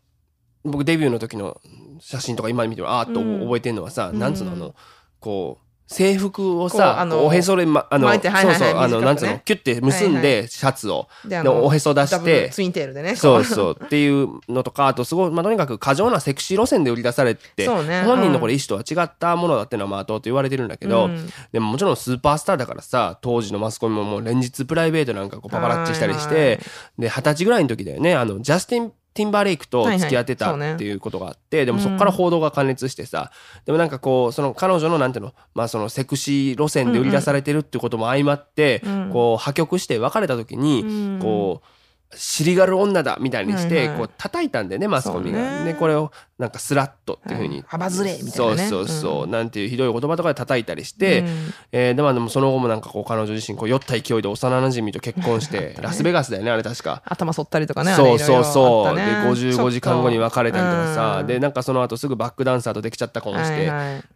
[0.65, 1.61] 僕デビューの時の
[2.01, 3.41] 写真とか今見てもあーっとうん。
[3.41, 4.19] 覚えてるのはさ、うん。
[4.19, 4.53] なんつうの？
[4.53, 4.75] あの
[5.21, 12.49] こう制服をさあのおへそで、ま、あの巻いてはいはいはいそうそうあの、なんつうのキュッて結んはいでシャツを、であでおへそ出して。
[12.53, 13.41] ツインテールでねそう。
[13.41, 13.81] うそう。
[13.85, 18.03] っていうのとかあとすごい、まあ、とにかく過剰なセクシー路線で売り出されて、ね。
[18.05, 21.29] 本人のこれ意思とは違ったものだっていうのはまあ後々言われてるんだけど、うん。
[21.51, 26.59] でももちろんスーパースターだからさ当時のマスコミももう連日プライベートなんかこうパパラッチしたりして、はいはい。
[27.01, 28.15] で二十歳ぐらいの時だよね。
[28.15, 33.33] あのジャスティン・ティンバーレイクと付き合ってたっていうことがあって、でもそこから報道が過熱してさ、
[33.67, 39.11] でもなんかこうその彼女のなんていうの,、まあ、そのセクシー路線で売り出されてるっていうことも相まって、うん。
[39.13, 40.87] こう破局して別れた時に、う
[41.17, 41.19] ん。
[41.21, 41.80] こう
[42.15, 45.39] 尻軽女だみたいにして、こう叩いたんでねマスコミが。
[45.39, 45.73] ね。
[45.73, 47.65] でこれをなんかスラットっていうふうに、はい。
[47.69, 48.69] 幅ずれみたいなね。
[48.69, 51.29] そうそうそう、なんていうひどい言葉とかで叩いたりして、うん。
[51.73, 57.03] えーでまあでもその後もなんかこう彼女自身こう酔った勢いで幼馴染と結婚して、ラスベガスだよねあれ確か。
[57.05, 61.27] 頭反ったりとかねそうそうそう、で55時間後に別れたりとかさ、うん。
[61.27, 63.67] でなんかその後すぐバックダンサーとできちゃった婚して、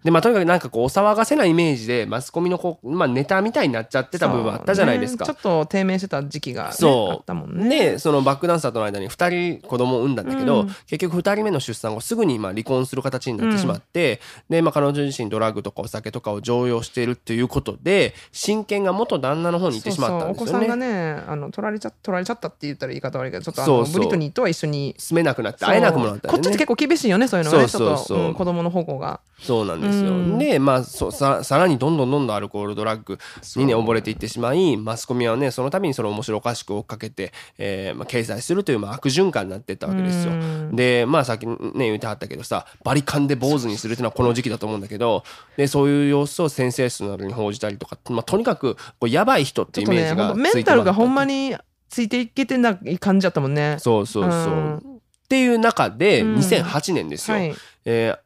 [0.02, 5.26] でまあとにかくなんかこうお騒がせなイメージでマスコミのこう、まあ、ネタみたいになっちゃってた部分あったじゃないですか。
[5.26, 7.12] ちょっと低迷してた時期が、ね、そう。
[7.12, 7.83] あったもんね。
[7.92, 10.66] でそのバックダンサーとの間に2人子供を産んだんだけど、うん。
[10.86, 20.56] 結局2人目の出産後すぐにまあ離婚する形になってしまって、で、まあ、彼女自身ドラッグとかお酒とかを常用しているっていうことで親権が元旦那の方に行ってしまったんですよそうそう。
[20.56, 20.84] お子さんがね。
[20.84, 24.94] ねあの取られちゃ取られちゃったって言ったら言い方悪いけどちょっとあブリトニーとは一緒に。
[24.98, 26.32] 住めなくなって会えなくもなったね。
[26.32, 27.68] こっちって結構厳しいよねそういうのがね。
[27.68, 28.28] そうそうそう。
[28.30, 28.34] ん。
[28.34, 29.20] 子供の保護が。
[29.38, 30.38] そうなんですよ、うん。
[30.38, 33.18] でまあそささらにどんどんどんどんアルコールドラッグ
[33.56, 40.32] にね溺れていってしまいマスコミはねその度にそれを面白おかしく追っかけて、えーまあ、掲載するという、まあ、悪循環になっていったわけですよ。
[40.32, 45.22] うんでまあさっきね言ってはったけどさバリカンで坊主にするっていうのはこの時期だと思うんだけど
[45.56, 51.56] でそういう様子をセンセーショナルに報じたりとか、まあ、とにかくこうやばい人っていうイメージがついてまったンタルがほんまに
[51.88, 53.76] ついていけてない感じだったもんね。
[53.78, 54.32] そうそうそう。
[54.32, 54.94] うん
[55.24, 57.54] っていう中でうん2008年ですよ、はい。
[57.86, 58.23] えー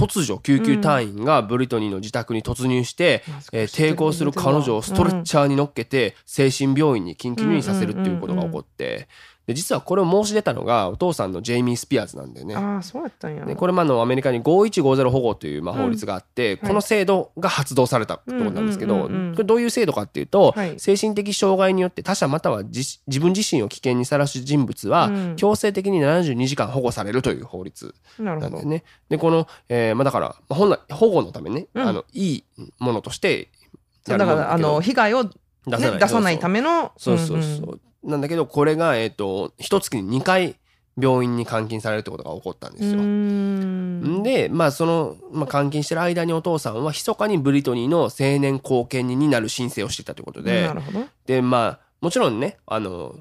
[0.00, 3.22] 突如救急隊員がブリトニーの自宅に突入して、
[3.52, 9.08] えー抵抗する彼女をストレッチャーに乗っけて精神病院に緊急入院させるっていうことが起こって
[9.50, 12.54] で実はこれを申し出たのがお父さんのジェイミー・スピアーズなんだよね。
[12.54, 13.44] ああ、そうやったんや。
[13.44, 28.62] でこれもあのアメリカに5150保護というまあ法律があって、この制度が発動されたところなんですけど、うんうんうんうんこれどういう制度かっていうと、はい精神的障害によって他者または自自分自身を危険にさらす人物は、うん強制的に72時間保護されるという法律なんだよ。
[28.62, 28.84] ね。
[29.08, 32.44] でこの、えーまあ、だから、まあ、本来保護のためね、うんあのいい
[32.78, 33.48] ものとして
[34.04, 35.30] だから、あの、被害を、ね、
[35.66, 36.92] 出さないための。
[36.96, 40.56] そうそうそうそうなんだけどこれがえっ、と一月に2回
[41.00, 44.22] 病院に監禁されるってことが起こったんですよ。
[44.22, 50.70] で、まあ、その、まあ、監禁してる間にお父さんは密かにブリトニーの青年後見人になる申請をしていたということで。
[51.26, 53.16] でまあもちろんねあの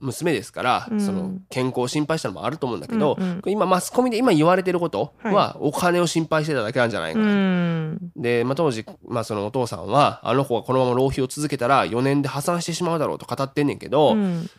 [0.00, 1.00] 娘ですから、うん。
[1.00, 3.42] その健康を心配したのもあると思うんだけど、うんうん。
[3.46, 7.98] 今マスコミで今言われてることは、はお金を心配してただけなんじゃないかうな、ん。
[8.16, 14.50] で、まあ、当時、まあ、そのお父さんはあの子がこのまま浪費を続けたら4年で破産してしまうだろうと語ってんねんけど、うん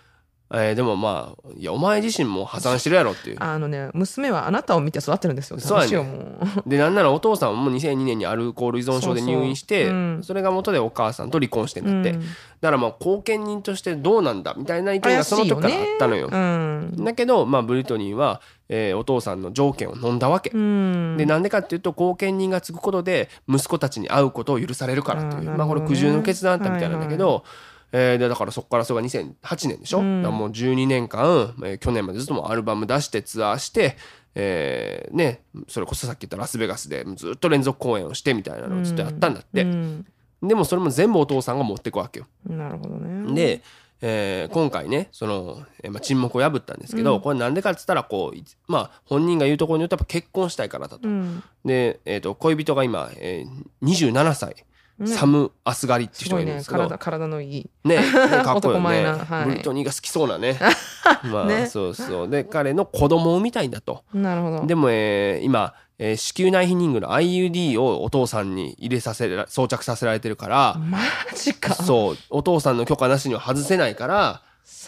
[0.52, 5.60] えーでもまあいやお前自身も破産してるやろっていうあのね、娘はあなたを見て育ってるんですよ。
[5.60, 6.10] そうやね。
[6.66, 9.91] でなんならお父さんも2002年にアルコール依存症で入院して
[10.22, 12.26] それが元でお母さんと離婚してんだって、うん
[12.62, 16.30] だからまあ後見人としてどうなんだみたいな意見がその時からあったのよ。
[16.30, 16.93] うん。
[17.06, 20.52] だけど、まあ、ブリトニーは、えーお父さんの条件を飲んだわけ。
[20.54, 21.16] うん。
[21.18, 27.45] でなんでかっていうと後見人がつくことで息子たちに会うことを許されるからという、ねまあ、これ苦渋の決断だったみたいなんだけど、
[27.92, 33.98] えーでだからそこからそれが2008年でしょ、うんもう12年間、えー去年までずっともうアルバム出してツアーして、
[34.36, 40.06] えーね、それこそさっき言ったラスベガスでずっと連続公演をしてみたいなのをずっとやったんだって、うん
[40.42, 42.28] でもそれも全部お父さんが持ってくわけよ。
[42.48, 43.34] なるほどね。
[43.34, 43.62] で、
[44.02, 51.10] えー今回ねその、えーまあ、沈黙を破ったんですけど、うんこれなんでかっつったらこういまあ本人が言うところによってやっぱ結婚したいからだと。
[51.10, 51.44] うん。
[51.66, 54.66] で、えー、と恋人が今、えー、27歳、ね
[55.06, 57.70] サム・アスガリって人がいるんですけど、体体のいい。
[57.84, 58.04] ねね
[58.43, 59.45] かっこいいよね、なはい。
[59.45, 60.60] ブリトニーが好きそうなね。
[61.32, 61.68] まあ、ね。
[61.68, 62.30] そうそう。
[62.30, 64.04] で彼の子供を産みたいんだと。
[64.14, 64.66] なるほど。
[64.66, 71.00] でも、えー今、えー子宮内避妊具の IUD をお父さんに入れさせら装着させられてるから、マ
[71.36, 71.74] ジか。
[71.74, 72.18] そう。
[72.30, 74.41] お父さんの許可なしには外せないから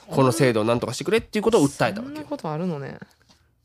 [0.07, 2.03] この制度をなんとかしてくれっていうことを訴えたわけよ。
[2.03, 2.97] そんなことあるのね。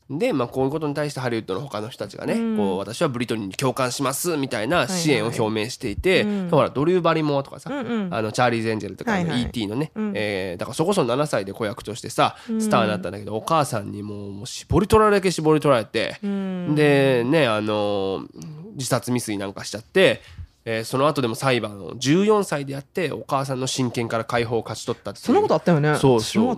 [0.09, 2.57] で、まあ、こういうことに対してハリウッドの他の人たちがね、うん。
[2.57, 6.49] こう私はブリトニーに共感しますみたいな支援を表明していて、はいはいうん。
[6.49, 8.13] ほらドリュー・バリモアとかさ、うんうん。
[8.13, 9.41] あのチャーリーズ・エンジェルとか、はいはい。
[9.43, 9.67] E.T.
[9.67, 10.13] のね、うん。
[10.15, 12.61] えーだからそこそ7歳で子役としてさうん。
[12.61, 16.75] スターになったんだけど、お母さんにもうもう絞り取られだけ絞り取られて、うん。
[16.75, 18.27] でねあのー
[18.77, 20.21] 自殺未遂なんかしちゃって、
[20.63, 25.95] えーその後でも裁判を14歳でやってお母さんの親権から解放を勝ち取ったそんなことあったよね。
[25.95, 26.57] そうそう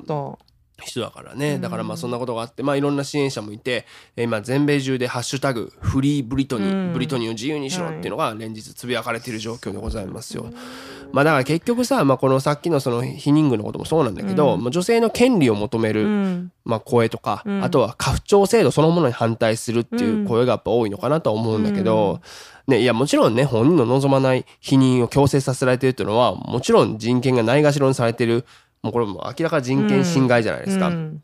[0.86, 1.60] 人だからね。
[1.60, 6.94] だからまあそんなことがあってまあいろんな支援者もいてえー今全米中で「ハッシュタグフリーブリトニー」うん。
[6.94, 10.46] ブリトニーを自由にしろっていうのが連日つぶやかれている状況でございますよ。
[11.12, 15.94] まあだから結局さ、まあ、このさっきのその避妊具のこともそうなんだけど、女性の権利を求めた。
[15.94, 16.52] る、うん。
[16.64, 17.64] まあ、声とか、うん。
[17.64, 22.22] あとは家父長制度そのものに反対するっていう声がやっぱ多いのかなとは思うんだけど、
[22.68, 28.46] ね、いやもちろんね本人の望まない避妊を強制させられてるっていうのはもちろん人権がないがしろにされてる
[28.82, 30.88] もうこれも明らか人権侵害じゃないですか。
[30.88, 31.24] うん。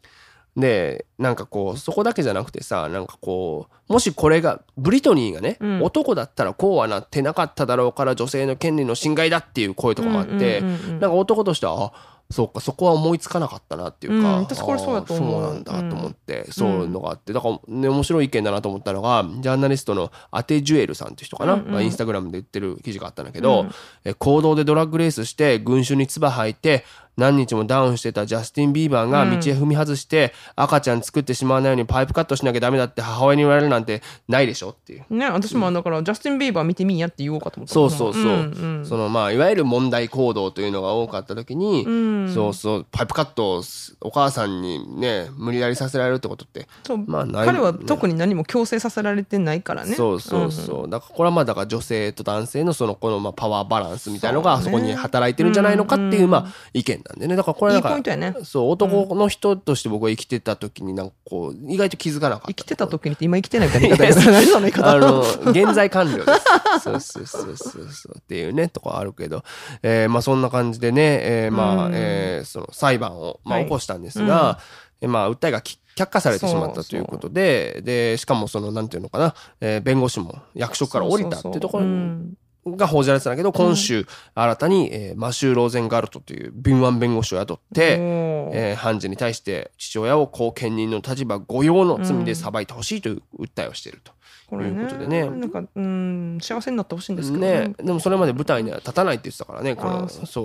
[0.58, 5.84] でなんかこうそこだけじゃなくてさなんかこうもしこれがブリトニーがね、うん。
[5.84, 15.43] 男だったらこうはなってなかっただろうから女性の権利の侵害だっていう声とかもあって、うんうんうんうんなんか男としてはあそうかそこは思いつかなかったなっていうか、うん私これそうだと思う。
[15.43, 21.72] そうなんだと思って、そういうのがあってだから、ね、面白い意見だなと思ったのがジャーナリストのアテ・ジュエルさんっていう人かな、うんうん。
[21.72, 23.72] まあ、インスタグラムで言ってる記事があったんだけど、うん。
[24.06, 26.84] え行動でドラッグレースして群衆に唾吐いて
[27.18, 34.70] 何日もダウンしてたジャスティン・ビーバーが道へ踏み外して赤ちゃん作ってしまわないようにパイプカットしなきゃダメだって母親に言われるなんてないでしょ？
[34.70, 35.05] っていう。
[35.09, 38.86] ね、私もだから、ジャスティン・ビーバー見てみんやって言おうかと思ったそうそうそう、んうん。
[38.86, 42.34] そのまあいわゆる問題行動というのが多かった時に、うん。
[42.34, 43.63] そうそうパイプカットを
[44.01, 46.97] お母さんにね無理やりさせられるってことってそう。
[46.97, 47.45] まあない。
[47.45, 49.95] 彼は特に何も強制させられてないからね。
[49.95, 54.72] そうそうそう、だからこれはまあだから女性と男性のそのこのまあパワーバランスみたいなのがそね。
[54.72, 57.36] そうこに働いてるんじゃないのかっていうまあ意見なんでね。
[57.36, 58.36] だからこれいないんかポイントやね。
[58.43, 66.82] そう男の人として僕は生きてた時になんかこう意外と気づかなかった生きてた時にって今生きてないみたいな言い方 や何その言い方あの現在完了です。
[66.84, 67.89] そうそうそうそう。
[67.91, 69.43] そうっていうねとこあるけど、
[69.84, 73.64] えーまあそんな感じでね、えーまあ、うんえーその裁判をまあはい。
[73.66, 74.60] 起こしたんですが、
[75.01, 81.99] えーまあ訴えがき却下されてしまったということででしかもそのなんていうのかな、えー弁護士も役職から降りたっていうところそうそうそう。
[81.99, 82.34] うん
[82.66, 94.13] が報じられてたんだけど、今週新たに、えーマシュー・ローゼンガルトという敏腕弁護士を雇って、えー判事に対して父親を後見人の立場誤用の罪で裁いてほしいという訴えをしていると。
[94.47, 95.28] これねいうことでね。
[95.28, 97.68] なんかうん幸せになってほしいんですけどね。
[97.70, 100.43] ね、でもそれまで舞台には立たないって言ってたからねこのそうそ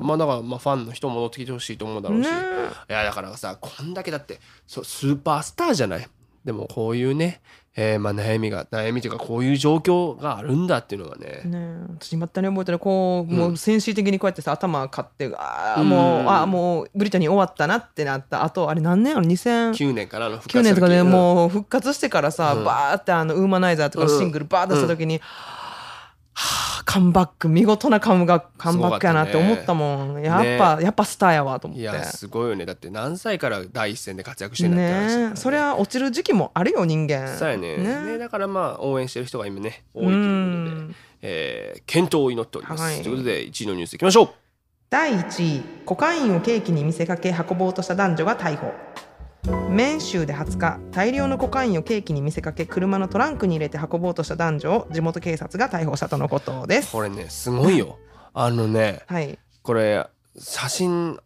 [0.00, 0.04] う。
[0.04, 2.32] まあだからまあファンの人も戻ってきてほしいと思うだろうし、ね。
[2.88, 6.06] いやだからさこんだけだってそうスーパースターじゃない？
[6.46, 7.40] でもこういうね、
[7.74, 11.40] えーまあ悩みが悩みというかこういう状況があるんだっていうのがね。
[11.44, 19.16] ね私またね覚えてるこうもう先進的にこうやってさ頭買ってあーうんもうあーもうブリタニー終わったなってなったあとあれ何年？
[19.16, 21.10] あの2009 9年からの復活年とかでうん。
[21.10, 22.64] もう復活してからさ、うん。
[22.64, 25.20] バーってあのウーマナイザーとかのシングルバーってした時に、
[26.34, 31.82] はあカムバック見事なカムがカムバックやなって思ったもん、やっぱ、やっぱスターやわと思って。
[31.82, 32.66] いやすごいよね。
[32.66, 35.36] だって何歳から第一線で活躍してんだってねえ。
[35.36, 37.28] そりゃ落ちる時期もあるよ人間。
[37.38, 37.76] そうやね。
[37.76, 38.18] ね。
[38.18, 43.02] だからまあ応援してる人が今ね多いとういうことでん、えー健闘を祈っております、はい。
[43.02, 44.28] ということで1位のニュースいきましょう。
[44.90, 48.74] 第1位コカインをケーキに見せかけ運ぼうとした男女が逮捕
[49.68, 56.92] メン州で20日大量のコカインをケーキに見せかけ車のトランクに入れて運ぼうとした男女を地元警察が逮捕したとのことです。
[56.92, 57.98] これねすごいよ。
[58.34, 59.38] あのねはい。
[59.62, 60.06] これ
[60.38, 61.18] 写真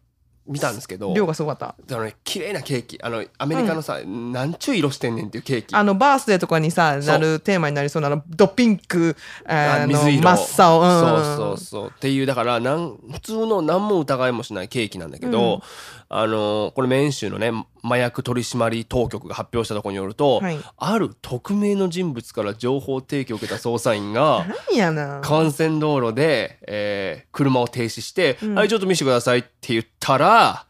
[0.47, 1.95] 見たんですけど量がすごかった。
[1.95, 2.97] あのね綺麗なケーキ。
[3.03, 5.75] あのアメリカのさ、なんちゅう色してんねんっていうケーキ。
[5.75, 9.15] あのバースデーとかにさなるテーマになりそうなあのドピンク
[9.45, 10.23] あの水色。
[10.23, 11.87] 真っ青、うん、そうそうそう。
[11.89, 15.61] っていうだからなん普通の何も疑いもしないケーキなんだけど、うん
[16.09, 17.51] あのこれメーン州のね
[17.83, 20.57] 麻薬取締当局が発表したところによると、はい。
[20.77, 25.21] ある匿名の人物から情報提供を受けた捜査員が 何やな。
[25.27, 28.55] 幹線道路で、えー車を停止して、うん。
[28.55, 30.65] はいちょっと見せてくださいって言ったら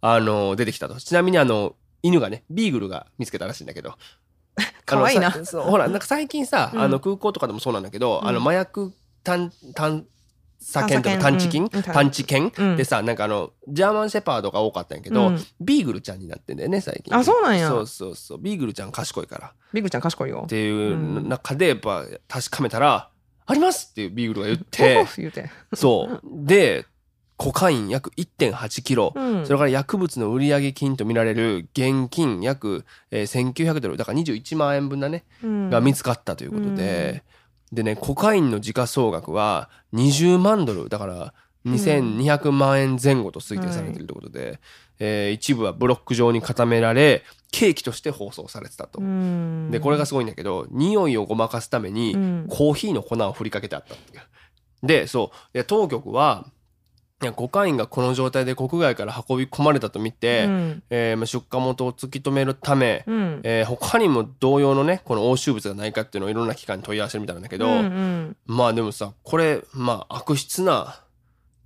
[0.00, 0.96] あの出てきたと。
[0.96, 3.94] ちなみにあの犬がねビーグルが見つけたらしいんだけど。
[4.86, 5.30] 可愛いな。
[5.30, 6.80] ほらなんか最近さ、うん。
[6.80, 8.28] あの空港とかでもそうなんだけど、うん。
[8.28, 10.06] あの麻薬探探
[10.60, 11.82] 査犬とか探知犬、うん。
[11.82, 12.76] 探知犬、うん。
[12.76, 15.38] でさなんかあのジャーマンシェパードが多かったんやけど、うん。
[15.60, 17.14] ビーグルちゃんになってんだよね最近。
[17.14, 17.68] あそうなんや。
[17.68, 18.38] そうそうそう。
[18.38, 19.52] ビーグルちゃん賢いから。
[19.72, 20.42] ビッグちゃん賢いよ。
[20.46, 23.10] っていう中でやっぱ確かめたら
[23.46, 25.06] 「あります!」っていうビーグルが言って。
[25.16, 25.50] 言うて。
[25.74, 26.20] そう。
[26.24, 26.86] で
[27.38, 29.46] コカイン約1.8キロ、うん。
[29.46, 33.96] それから薬物の売上金とみられる現金約、えー1900ドル。
[33.96, 35.70] だから21万円分だね、うん。
[35.70, 37.22] が見つかったということで、
[37.72, 40.88] でねコカインの時価総額は20万ドル。
[40.88, 41.34] だから
[41.66, 44.60] 2200万円前後と推定されているということで、
[44.98, 49.00] えー一部はブロック状に固められケーキとして包装されてたと。
[49.00, 49.70] うん。
[49.70, 52.46] でこれがすごいんだけど匂いをごまかすためにうん。
[52.48, 54.22] コーヒーの粉を振りかけてあったっていう。
[54.82, 55.56] でそう。
[55.56, 56.46] で当局は
[57.34, 60.82] コカインがこの状態で国外から運び込まれたと見て、うん。
[60.88, 63.40] えーまあ出荷元を突き止めるため、うん。
[63.42, 68.36] えー他にも同様のねこの押収物がないかっていうのをいろんな機関に問い合わせるみたいなんだけど、うんうん。
[68.46, 71.00] まあでもさこれまあ悪質な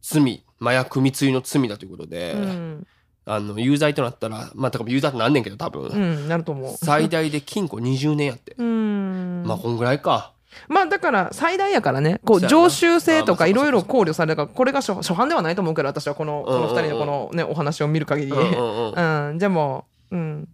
[0.00, 2.86] 罪麻薬密輸の罪だということで、うん。
[3.24, 6.76] あの有罪となったらまあ多分有罪ってなんねんけど多分、うんなると思う。
[6.76, 9.42] 最大で禁錮20年やって、うん。
[9.46, 10.32] まあこんぐらいか
[10.68, 18.32] まあだから最大やからねこう常習性とかいろいろ考慮されるからこれが初初版ではないと思うけど私はこのこの2人のこのねお話を見る限り。
[18.32, 19.30] うんうんうん。
[19.30, 20.48] うんでもうん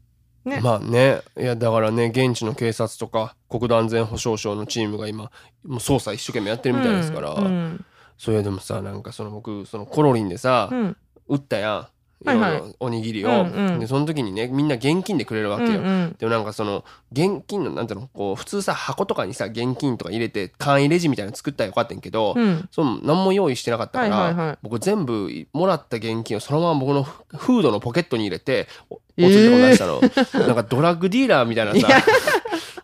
[0.45, 0.61] ね。
[0.61, 1.21] まあね。
[1.39, 5.31] いやだからね現地の警察とか国土安全保障省のチームが今も
[5.65, 7.85] う捜査一生懸命やってるみたいですから、うん
[8.17, 10.97] それでもさなんかその僕そのコロリンでさ、うん。
[11.29, 11.87] 売ったやん
[12.25, 12.63] はいはい。
[12.81, 13.79] おにぎりを、うんうん。
[13.79, 16.17] でその時にねみんな現金でくれるわけよ、うんうん。
[16.19, 18.09] でもなんかその現金のなんていうの？
[18.09, 22.69] こう普通さ箱とかにさ現金とか入れて簡易レジみたいなの作ったらよかったんやけど、うん。
[22.73, 24.59] その何も用意してなかったから、はいはいはい。
[24.63, 31.89] 僕全部もらった現金をそのまま僕のフードのポケットに入れておお釣りとか出したの、なんかドラッグディーラーみたいなさ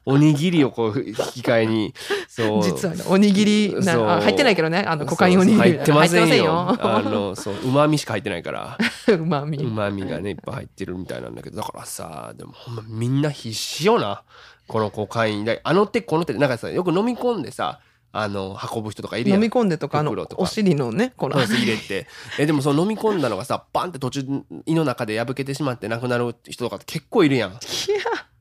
[0.05, 1.95] おにぎりをこう引き換えに
[2.35, 2.63] そう。
[2.65, 5.59] 実はねおにぎりなあ入ってないけどねあのコカインおにぎり。
[5.59, 6.77] 入ってませんよ。
[6.81, 7.55] あのそう。
[7.55, 8.77] うまみしか入ってないから。
[9.09, 11.59] うまみうまみがねいっぱい入ってるみたいなんだけど。
[11.59, 14.25] だからさでもほんまみんな必死よな。
[14.67, 15.45] このコカイン。
[15.45, 17.79] であの手この手でなんかさよく飲み込んでさ
[18.11, 19.39] あの運ぶ人とかいるやん。
[19.39, 21.41] 飲み込んでとかあのお尻のねこの。
[21.41, 22.09] 入れて。
[22.41, 24.25] えでもその飲み込んだのがさバンって途中
[24.67, 27.51] 胃の中で破けてしまって亡くなる人とか結構いるやん。
[27.51, 27.59] いや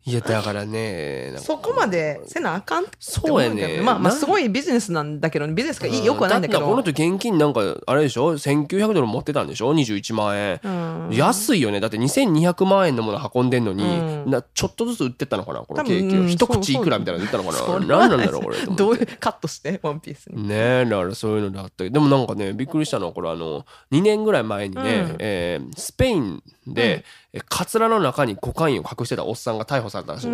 [0.05, 3.67] いやだからねそこまでせなあかんってそうや思けど。
[3.75, 6.59] ねまあまあすごいビジネスなんだけどビジネスがいいよくはないんだけど。
[6.59, 10.69] だってこの人現金なんかあれでしょ？1900ドル持ってたんでしょ？21万円、う
[11.13, 11.15] ん。
[11.15, 11.79] 安いよね。
[11.79, 14.29] だって2200万円のもの運んでんのに、うん。
[14.29, 15.61] なちょっとずつ売ってったのかな？
[15.61, 18.57] このケーキを、うん一口いくらみたいなの売ったのかそな何なんだろうこれ。
[18.75, 19.79] どういうカットして？
[19.81, 20.45] ワンピースに。
[20.49, 24.83] ねえだからそういうのであったりでもなんかねびっくりしたのはこれあの2年ぐらい前にね、う
[25.13, 25.15] ん。
[25.19, 30.27] えースペインで、えカツラの中にコカインを隠してたおっさんが逮捕されたらしい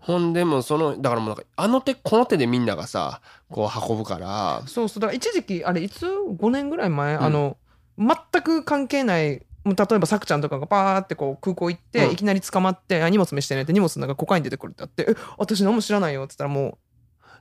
[0.00, 4.62] ほんでもうそのだからもうなんかあの手この手でみんながさこう運ぶから。
[4.66, 7.22] そうそうだから一時期あれいつ？5年ぐらい前、ん。
[7.22, 7.56] あの
[7.98, 12.12] 全く関係ない例えばさくちゃんとかがパーってこう空港行って、うん。
[12.12, 16.78] いきなり捕まって「あ荷物見してね」って荷物の中コカイン出てくるってあって「え私何も知らないよ」って言ったらも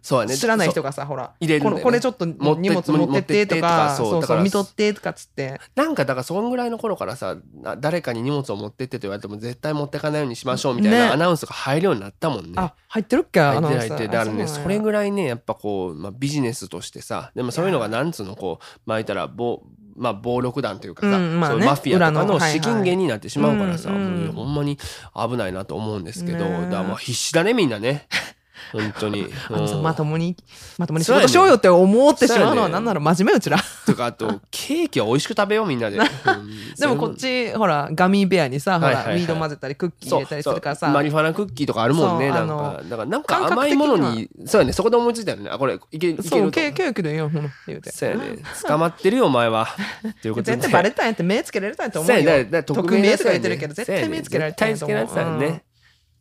[0.01, 0.33] そうやね。
[0.33, 1.71] う知らない人がさほら入れるね。
[1.71, 4.23] このこれちょっと荷物持ってってとかそう。
[4.23, 5.59] そう見とってとかっつって。
[5.75, 10.99] なんかだからそんぐらいの頃からさな誰かに荷物を持ってってと言われても絶対持ってかないようにしましょうみたいね。
[10.99, 12.53] なアナウンスが入るようになったもんね。
[12.55, 19.63] あ入ってるっけ入って入ってだからねあそれぐらいねやっぱこう、まあ、ビジネスとしてさでもそういうのがなんつうのこうまあ言ったら暴,、
[19.95, 21.65] まあ、暴力団というかさ、うんまあね。
[21.65, 24.77] マフィアとか裏の資金源になってしまうからさ、うんうんもうほんまに
[25.15, 28.07] 危ないなと思うんですけど、ねだまあ必死だねみんなね
[28.72, 29.28] 本当に。
[29.49, 29.84] あのさうん。
[29.84, 30.36] まともに
[30.78, 33.57] まともに仕事しようよって思ってしまうのはなんなら真面目うちら。
[33.86, 35.97] とかあと ケーキは美味しく食べようみんなで。
[35.97, 36.05] うん。
[36.78, 39.13] でもこっちほらガミーベアにさほはいはいはい。
[39.15, 40.88] らウィード混ぜたりクッキー入れたりするからさ。
[40.88, 42.82] マリファナクッキーとかあるもんねなんか。
[42.89, 45.49] だからなんか甘いものににそうやねそこで思いついたよね。
[45.49, 46.30] あこれいけいけると。
[46.30, 49.67] そうケケーキでいいよほら言うてそうやね捕まってるよお前は
[50.22, 55.63] ということで絶対バレたんやって目つけられたんやと思うよそうやねだから匿名とか言ってるけど絶対目つけられたんやと思う絶対つけられてたよね。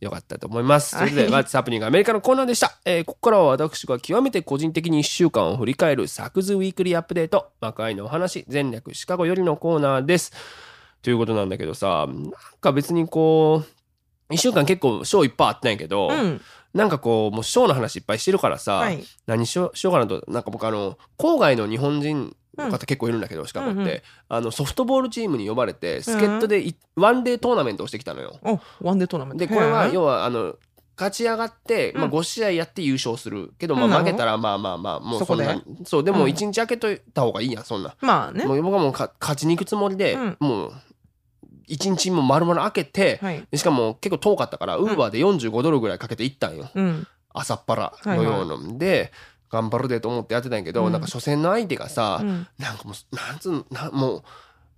[0.00, 0.90] よかったと思います。
[0.90, 2.78] そはいれでは、What's Happening アメリカのコーナーでした。
[2.84, 10.32] えーここからは私が極めて個人的に1週間を振り返るサクズウィークリーアップデート、魔界のお話、全略シカゴよりのコーナーです。
[11.02, 13.64] ということなんだけどさ、なんか別にこ
[14.30, 16.40] う、1週間結構ショーいっぱいあったんやけど、うん
[16.74, 24.00] なんかこう、もうショーの話いっぱいしてるからさ、はい何しようしようかなとなんか僕あの郊外の日本人の方結構いるんだけど、シカゴって、うんうん。
[24.28, 28.38] あのソフトボールチームに呼ばれて助っ人でい、ワンデートーナメントをしてきたのよ。
[28.42, 29.38] おワンデートーナメント。
[29.38, 30.56] でこれは要はあの
[30.96, 36.30] 勝ち上がって、まあ、うん5試合やって優勝するけど、まあ、負けたらまあまあまあもうそんなそうでもうん。
[36.30, 38.44] 1日空けといた方がいいやんそんな、まあね。
[38.44, 40.36] もう僕はもうか勝ちに行くつもりで、うん。
[40.40, 40.72] もう
[41.68, 43.20] 1日も丸々空けて、
[43.54, 46.68] しかも結構遠かったからウーバーで45ドルぐらいかけて行ったんよ。
[46.74, 47.06] うん。
[47.32, 49.12] 朝っぱらのような、で
[49.50, 50.92] 頑張るでと思ってやってたんやけど、うん。
[50.92, 52.46] なんか初戦の相手がさ、うん。
[52.58, 54.22] なんかもうなんつうのなもう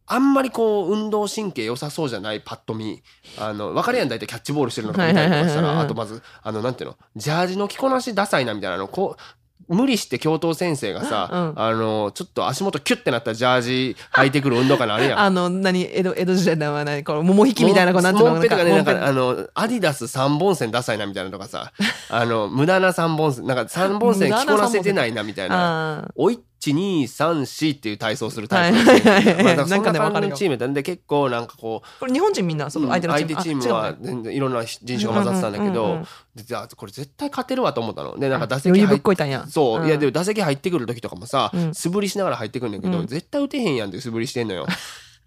[0.07, 3.03] あんまりこう運動神経良さそうじゃないパッと見。
[3.39, 9.23] あの分かるやん大体キャッチボールしてるのとか見たりとかしたらあとまずあのなんていうのジャージの着こなしダサいなみたいなのこう
[9.71, 15.18] 無理して教頭先生がさ、うんあのちょっと足元キュッてなったジャージ履いてくる運動会のあれやん。
[15.21, 21.73] あの何江戸江戸時代のは何この桃引きみたいなこうなんていうのかね、なんか、あの、アディダス3本線ダサいなみたいなのとかさ、
[22.09, 26.09] あの、無駄な3本線、なんか3本線着こなせてないなみたいな。
[26.16, 29.45] いっち2、3、4っていう体操するタイプはいはいはいはい。
[29.45, 33.35] まあそんなんかな感じのチームなんで結構なんかこう、これ日本人みんなその相手のチーム。
[33.35, 36.07] 相手チームは全然いろんな人種が混ざってたんだけど
[36.37, 38.19] じゃあこれ絶対勝てるわと思ったの。
[38.19, 39.47] でなんか打席入っこいたんや。
[39.49, 39.87] そう、ん。
[39.87, 41.75] いやでも打席入ってくる時とかもさ、うん。
[41.75, 43.07] 素振りしながら入ってくるんだけど、うん。
[43.07, 44.67] 絶対打てへんやんって素振りしてんのよ。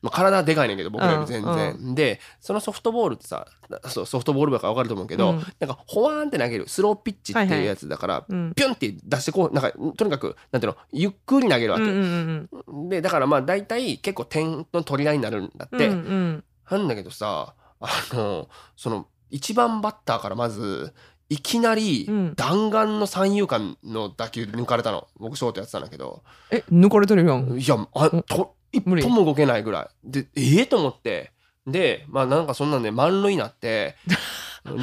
[0.04, 3.48] まあ体でかいねんけど僕らより全然、うでそのソフトボールってさ
[3.88, 5.38] そうソフトボール部か分かると思うけど、うん。
[5.60, 8.54] なんかホワーンって投げるスローピッチっていうやつだから、うん。
[8.54, 16.44] ピュンって出してこうなんかとにかくなんていうのゆっくり投げるわけ、うんうんうんでだからまあ大体結構点の取り合いになるんだって、うんうん。
[16.70, 20.94] なんだけどさあのその一番バッターからまず
[21.30, 22.36] いきなりうん。
[22.36, 25.08] 弾丸の三遊間の打球抜かれたの。
[25.18, 26.22] 僕ショートやってたんだけど。
[26.52, 27.58] え抜かれてるやん。
[27.58, 28.24] いやあうん。
[28.24, 29.88] と一歩も動けないぐらい。
[30.04, 31.32] でええと思って。
[31.66, 33.96] でまあなんかそんなんで満塁になって。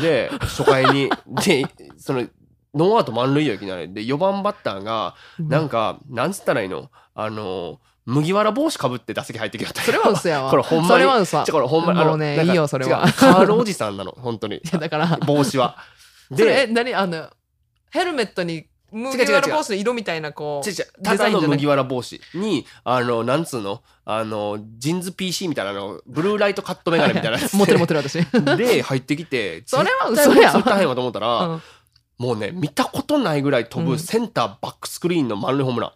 [0.00, 1.10] で初回に。
[1.44, 1.66] で
[1.98, 2.26] その
[2.72, 3.92] ノーアウト満塁よいきなり。
[3.92, 6.90] で4番バッターがなんかなんつったらいいの？
[7.14, 10.50] あの麦わら帽子かぶって打席入ってきよったそれは嘘やわ。
[10.50, 10.88] これほんまに。
[10.88, 11.44] それは嘘。
[11.44, 13.00] これほんまにあのねいいよそれは。
[13.12, 14.56] カールおじさんなの本当に。
[14.62, 15.18] いやだから。
[15.26, 15.76] 帽子は。
[16.34, 16.94] それえで何？
[16.94, 17.28] あの
[17.90, 23.82] ヘルメットに麦違う違うわら帽子の色みたいなこうちちデたザインじゃなくだの麦わら帽子にあのなんつうの？
[24.04, 27.54] あのジンズ PC みたいなのブルーライトカットメガネみたいなやつ。
[27.56, 28.18] 持ってる持ってる私。
[28.56, 31.62] で入ってきて それは嘘やこいつ打たへんわと思ったら、うん。
[32.18, 33.90] もうね見たことないぐらい飛うん。
[33.90, 35.92] ぶセンターバックスクリーンの満塁ホームラン、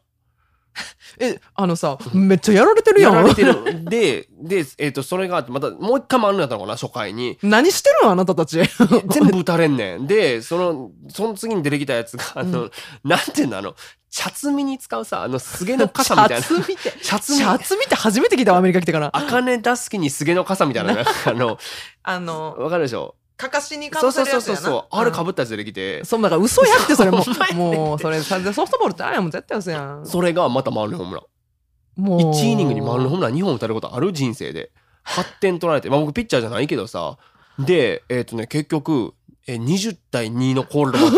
[1.20, 3.14] えあのさめっちゃやられてるやん。
[3.14, 3.84] やられてる。
[3.84, 7.38] でで、えー、とそれがあってまたもう一回満塁だったのかな初回に。
[7.44, 8.60] 何してるのあなたたち？
[9.08, 10.06] 全部 打たれんねん。
[10.06, 12.70] でそのその次に出てきたやつがあの、
[13.04, 13.74] なんていうのあの
[14.10, 16.42] 茶摘みに使うさあのすげの傘みたいな。
[16.42, 17.38] シャツ見て茶摘み。
[17.38, 19.10] シャツ見て初めて聞いたわアメリカ来てから。
[19.16, 21.58] 茜出すきにすげの傘みたいなあの
[22.02, 23.14] あのわかるでしょ？
[23.36, 24.86] かかしにかそうぶせそうそうそうるやつやなそう。
[24.90, 25.14] あれうん。
[25.14, 27.22] かぶったやつ出てきて、そうだから嘘やってそれも。
[27.22, 27.76] ほんまやねんって。
[27.78, 30.06] もうそれさソフトボールってあれやもん絶対嘘やん。
[30.06, 32.02] それがまた満塁ホームラン。
[32.02, 34.70] もう1イニングに満塁ホームラン2本打たれることある人生で。
[35.06, 37.18] 8点取られて、まあ、僕ピッチャーじゃないけどさ。
[37.58, 39.14] でえっ、とね結局
[39.46, 41.16] え20対2のコールド負け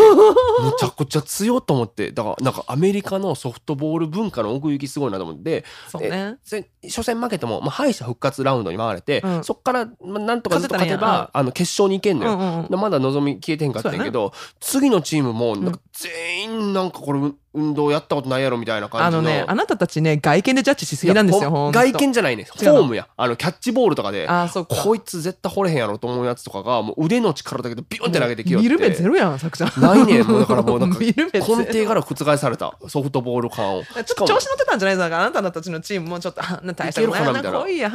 [0.63, 2.11] むちゃくちゃ強いと思って。
[2.11, 5.63] だからなんかアメリカのソフトボール文化の奥行きすごいなと思って。
[5.87, 6.37] そうね。
[6.43, 9.43] せ初戦負けても、まあ、敗者復活ラウンドに回れて、うん。
[9.43, 12.33] そっから、まあ、なんとかずっと勝てばあの決勝に行けんのよ。
[12.33, 12.79] うんうんうん。
[12.79, 17.19] まだ望み消えてんかったんやけど、次のチームもなんか全員なんかこれ
[17.57, 19.21] 運動やったことないやろみたいな感あじの。
[19.23, 22.43] のねあなたたちね外見でジャッジしすぎなんですよ外見じゃないね。
[22.45, 23.07] フォームや。
[23.17, 24.27] あのキャッチボールとかで。
[24.69, 28.69] こいつ絶対掘れへんやろと思うやつとかがもう腕の力だけでビュンって投げてきよって。
[28.69, 33.83] 見る目ゼロやんさくちゃんないねんもうだからもうなんか 根底から覆されたソフトボール感を。
[33.83, 35.21] ちょっと調子乗ってたんじゃないですか？
[35.21, 36.73] あなたたちのチームもちょっとあな？
[36.73, 37.51] 大したことないな。
[37.51, 37.89] 来いや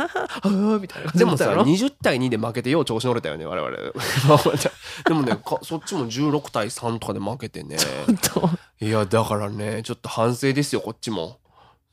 [0.80, 3.76] みたいなでもさだったやろ？20対2で負けてよう調子乗れたよね我々。
[5.06, 7.76] でもねかそっちも16対3とかで負けてね。
[8.80, 11.38] いやだからねちょっと反省ですよこっちも。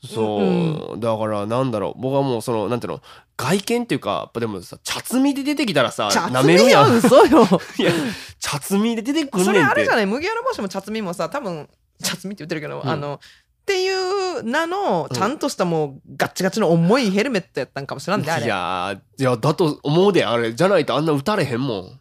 [0.02, 2.02] そう、だからなんだろう。
[2.02, 3.02] 僕はもうそのなんていうの
[3.36, 6.96] 外見っていうかやっぱでもさ茶摘みで出てきたらさ茶舐摘みやめるやん。
[6.98, 7.44] 嘘よ。
[7.78, 7.92] いや
[8.40, 10.06] 茶摘みで出てくんねんそれあれじゃない？
[10.06, 11.68] 麦わら帽子も茶摘みもさ多分
[12.02, 12.90] 茶摘みって言ってるけど、うん。
[12.90, 18.46] あのっていう名のちゃんとしたもうガッチガチの重いヘルメットやったんかもしれんであれ。
[18.46, 20.54] いやーいやだと思うであれ。
[20.54, 22.00] じゃないとあんな打たれへんもん。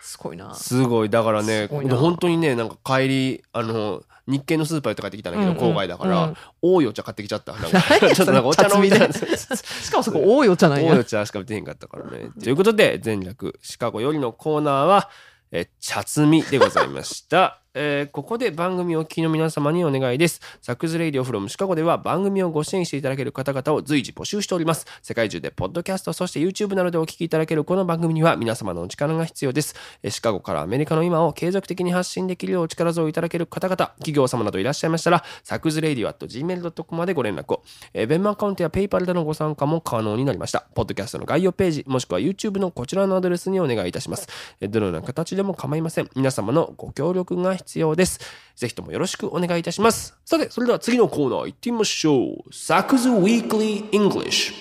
[0.00, 0.54] すごいな。
[0.54, 1.10] すごい。
[1.10, 6.36] だからね本当にねなんか帰りあの日系のスーパーとかってきたんだけど、郊外だから、うん。
[6.62, 7.80] 多いお茶買ってきちゃったなんか
[8.14, 9.08] ちょっとなんかお茶飲みたいな。
[9.12, 12.30] しかもそこ多いお茶なん多いやお茶しか出へんかったからね。
[12.42, 15.10] ということで前略シカゴよりのコーナーは
[15.52, 20.40] え茶摘みでございましたえーここで番組をお聞きの皆様にお願いです。
[20.60, 24.86] サクズレイディオフロムシカゴでは番組をご支援していただける方々を随時募集しております。
[25.02, 29.76] 世界中でポッドキャスト、そして YouTube などでお聞きいただけるこの番組には皆様のお力が必要です。
[30.08, 37.62] シカゴからアメリカの今を継続的に発信できるお力添えいただける方々、企業様などいらっしゃいましたら、サクズレイディオ at gmail.com までご連絡を。
[37.94, 40.66] えー、ベンマアカウントやペイパルでのご参加も可能になりました。
[40.74, 44.26] ポッドキャストの概要ページ、もしくは YouTube のこちらのアドレスにお願いいたします。
[44.60, 46.10] どのような形でも構いません。
[46.16, 48.20] 皆様のご協力が必要です。
[48.56, 50.16] ぜひともよろしくお願いいたします。
[50.24, 52.52] さて、それでは次のコーナー行ってみましょう。
[52.52, 54.52] サクズ Weekly English。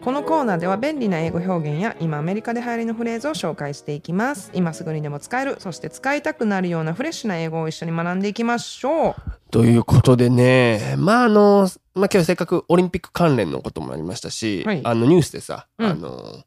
[0.00, 9.14] このコーナーでは便利な英語表現や今アメリカで流行りのフレーズを紹介していきます今すぐにでも使えるそして使いたくなるようなフレッシュな英語を一緒に学んでいきましょう
[9.50, 16.44] ということでね、まああの、まあ今日せっかくオリンピック関連のこともありましたし、はいあのニュースでさ、うんあの、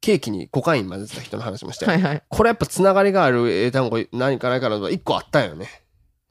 [0.00, 5.68] ケーキにコカイン混ぜてた人の話もして、はいはいこれやっぱつながりがある英単語何かないかなと一個あったんよね。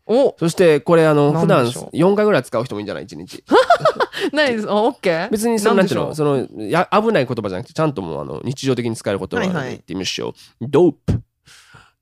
[0.10, 3.44] おそしてこれあの何普段でしょう？4回ぐらい使う人もいいんじゃない1日。
[4.32, 10.34] 何ですオッケー別にそのなんていうの何そのや危ない言葉じゃなくてちゃんともうあの日常的に使える言葉で言ってみましょう。
[10.62, 11.22] ドープ。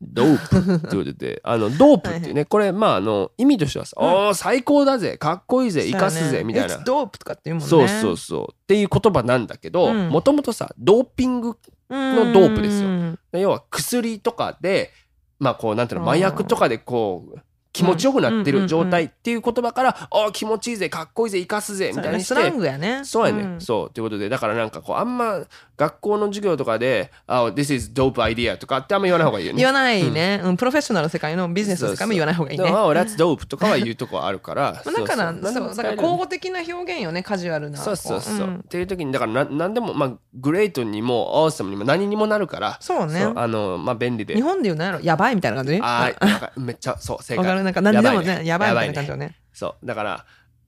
[0.02, 4.08] ドープってことで、 あの、ドープっていうね、これ、まあ、あの、意味としてはさ、うん。
[4.08, 6.78] おー、最高だぜ、かっこいいぜ、生かすぜ、みたいな。
[6.80, 7.70] ドープとかって言うもんね。
[7.70, 8.48] そうそうそう。
[8.54, 10.10] っていう言葉なんだけど、うん。
[10.10, 11.58] もともとさ、ドーピング、
[11.90, 12.90] のドープですよ。
[12.90, 14.92] よ要は薬とかで、
[15.40, 17.40] まあこう、なんていうの、麻薬とかでこう、
[17.76, 22.34] 気持ちよくなってる状態っていう言葉から、ああ、気持ちいいぜ、かっこいいぜ、生かすぜ、みたいにして。
[22.34, 23.02] スラン、グやね。
[23.04, 23.62] そうやね、ん。
[23.62, 23.90] そう。
[23.90, 25.42] ということで、だからなんかこう、あんま
[25.78, 29.58] 学校の授業とかで、あ、this is dope idea とかってあんま言わない方がいいよね。
[29.58, 30.58] 言わないね、うん。
[30.58, 32.66] プロフェッショナルの世界のビジネスの世界も言わない方がいいね。
[32.66, 34.82] あ that's dope とかは言うとこあるから。
[34.86, 35.54] まあだからそうそう。
[35.54, 37.78] そうだから交互的な表現よねカジュアルな。
[37.78, 38.48] そうそうそう。
[38.48, 38.56] ん。
[38.58, 43.28] っていう時に、だからななんでも、まあ、グレートにも、オーサムにも何にもなるから、そうね。
[43.36, 44.36] あの、まあ、便利で。
[44.36, 44.42] 日。
[44.42, 45.80] 本で言うのやろやばいみたいな感じ？
[45.82, 47.65] あーなんかめっちゃ、そう、正解。
[47.66, 49.86] なんか何でもねやばいみたいなね感じよねそう。
[49.86, 50.26] だから、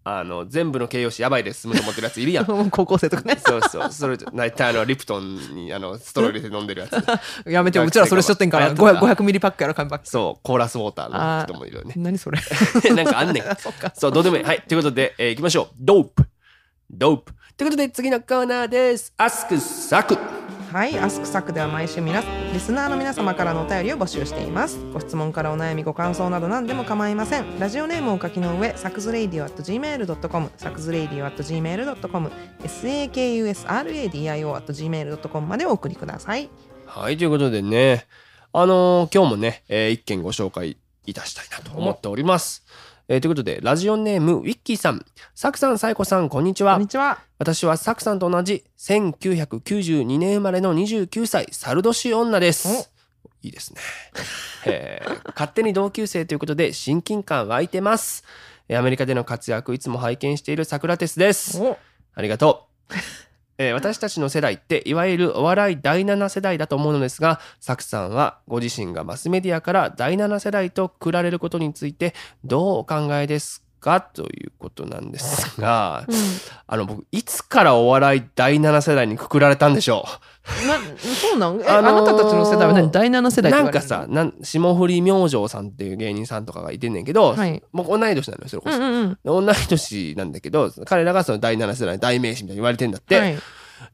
[0.10, 2.70] あの、全部の形容詞やばいで済むと思ってるやついるやん。
[2.72, 3.92] 高校生とかねそうそう。
[3.92, 6.94] それ、大体あの、リプトンに、あの、ストロー入れて飲んでるやつ。
[7.50, 11.94] やめてよ うちらそれしとってんからあやってた 500, 500ミリパックやろ紙パックそう、コーラスウォーターの人もいるよね。
[11.98, 12.40] 何それ
[12.96, 13.44] なんかあんねん。
[13.58, 14.44] そっかそう、どうでもいい。
[14.46, 14.64] はい。
[14.66, 15.76] ということで、えー、行きましょう。
[15.78, 16.26] ドープ。
[16.90, 17.34] ドープ。
[17.58, 19.14] ということで、次のコーナーです。
[19.18, 20.37] アスクサク。
[20.78, 22.22] はい、アスクサクでは毎週皆
[22.54, 24.78] リスナーの皆様からのお便りを募集しています。
[24.94, 27.58] ご質問からお悩み、ご感想など何でも構いません。
[27.58, 32.28] ラジオネームをお書きの上、サクズレイディオ at gmail.com、サクズレイディオ at gmail.com、
[32.60, 36.48] sakusradio at gmail.com までお送りください。
[36.86, 38.06] はい、ということでね、
[38.54, 42.64] あのー今日もね、えー一件ご紹介いたしたいなと思っております。
[43.10, 45.06] えーということで、ラジオネーム、ウィッキーさん。
[45.34, 46.88] サクさん、サイコさん、こんにちはこんに。
[46.90, 47.20] ちは。
[47.40, 52.92] 私はサクさんと同じ1992年生まれの29歳、サル年女です。
[53.42, 53.80] いいですね。
[54.66, 58.26] えー勝手に同級生ということで親近感湧いてます。
[58.68, 61.62] えーアメリカでの活躍いつも拝見しているサクラテスです。
[61.62, 61.78] お
[62.14, 62.94] ありがとう。
[63.60, 76.16] えー私たちの世代っていわゆるお笑い第7世代だと思うのですが、サクさんはご自身がマスメディアから第7世代とくられることについてどうお考えですかということなんですが、うん。
[76.68, 80.06] あの僕いつからお笑い第7世代にくくられたんでしょ
[80.68, 81.62] なそうなん？
[81.62, 82.92] え、 あのーあなたたちの世代は何？
[82.92, 87.62] 第7世う代なんかさなん霜降り明星さんっていう芸人さんとかがいてんねんけど、はい。
[87.74, 88.84] 僕同い年なのよそれこそ、うん
[89.26, 89.46] うん。
[89.46, 93.38] 同い年なんだけど彼らがその第7世代の代名詞みたいに言われてんだって、うんはい。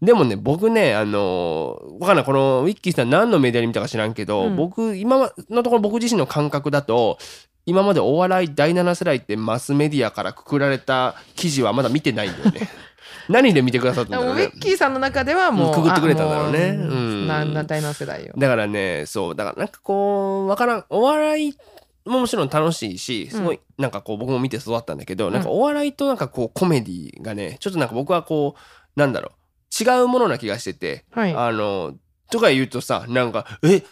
[0.01, 2.25] でもね僕ねあのーわかんない。
[2.25, 4.55] このウィッキーさん何のメディアで見たか知らんけど、うん。
[4.55, 7.17] 僕今のところ僕自身の感覚だと
[7.65, 12.69] 今までお笑い第7世代ってマスメディアからくくられた記事はまだ見てないんだよね。
[13.29, 14.43] 何で見てくださったんだろうね。
[14.43, 15.73] ウィッキーさんの中ではもう、うん。
[15.75, 16.77] くぐってくれたんだろうね。
[16.77, 17.27] うん。
[17.27, 18.33] なな第7世代よ。
[18.37, 21.57] だからねそうだからなんかこうわからんお笑い
[22.05, 29.33] ももちろん楽しいしすごいなんかこう僕も見て育ったんだけど、なんかお笑いとなんかこうコメディがねちょっとなんか僕はこうなんだろう。
[29.73, 31.33] 違うものな気がしてて、はい。
[31.33, 31.95] あの
[32.29, 33.83] とか言うとさなんかえ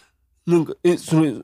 [0.46, 1.34] なんかえそれ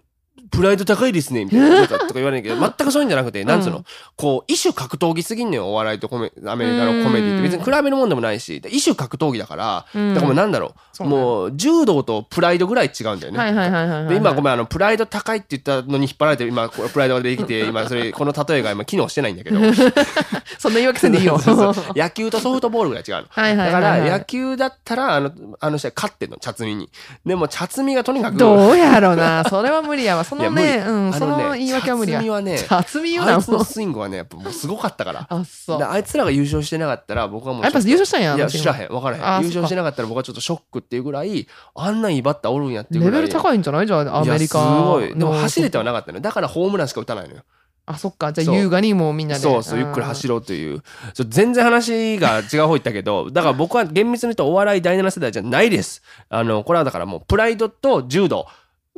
[0.51, 3.85] プライド高いですねみたいなとかとか言われるけど全くそういうんじゃなくて、なんつうの？
[4.17, 7.43] こう異種格闘技すぎんのよお笑いとコメアメリカのコメディって。
[7.49, 10.15] 別に比べるもんでもないし異種格闘技だから、うん。
[10.15, 11.05] だからもうなんだろう。
[11.05, 13.39] もう柔道とプライドぐらい違うんだよね。
[13.39, 19.59] はいはいはい今ごめんあのプライド高いって言ったのに引っ張られて今プライドが出てきて 今それこの例えが今機能してないんだけど。
[20.59, 21.39] そんな言い訳せんでいいよ。
[21.95, 23.25] 野球とソフトボールぐらい違うの。
[23.29, 25.31] はいはいだから野球だったらあの
[25.61, 26.91] あの試合勝ってんの茶摘みに。
[27.25, 29.45] でも茶摘みがとにかくどうやろうな。
[29.45, 30.25] それは無理やわ。
[30.25, 32.21] そのねうんその言い訳は無理や。
[32.21, 33.25] 茶摘みはね茶摘み言う。
[33.25, 35.27] あつのないもうスイングはねやっぱもうすごかったから。
[35.29, 35.79] あそう。
[35.79, 39.43] であいつらが優勝してなかったら僕はもうやっぱ優勝したんやいや知らへん分からへん。
[39.43, 43.23] 優勝してなかったら僕はちょっとショックっていうぐらいあんないいバッターおるんやっていうぐらい。
[43.23, 43.87] レベル高いんじゃない？
[43.87, 45.09] じゃあアメリカすごい。
[45.09, 46.23] でもの走れてはなかったのよ。
[46.23, 47.43] だからホームランしか打たないのよ。
[47.91, 48.35] あそっか。
[48.35, 49.41] じゃあ優雅にもうみんなで。
[49.41, 50.83] そうそうゆっくり走ろうという。
[51.15, 56.03] ちょ全然話が違う方行ったけどだから僕は厳密に言うとお笑い第7世代じゃないです。
[56.29, 58.47] あのこれはだからもうプライドと柔道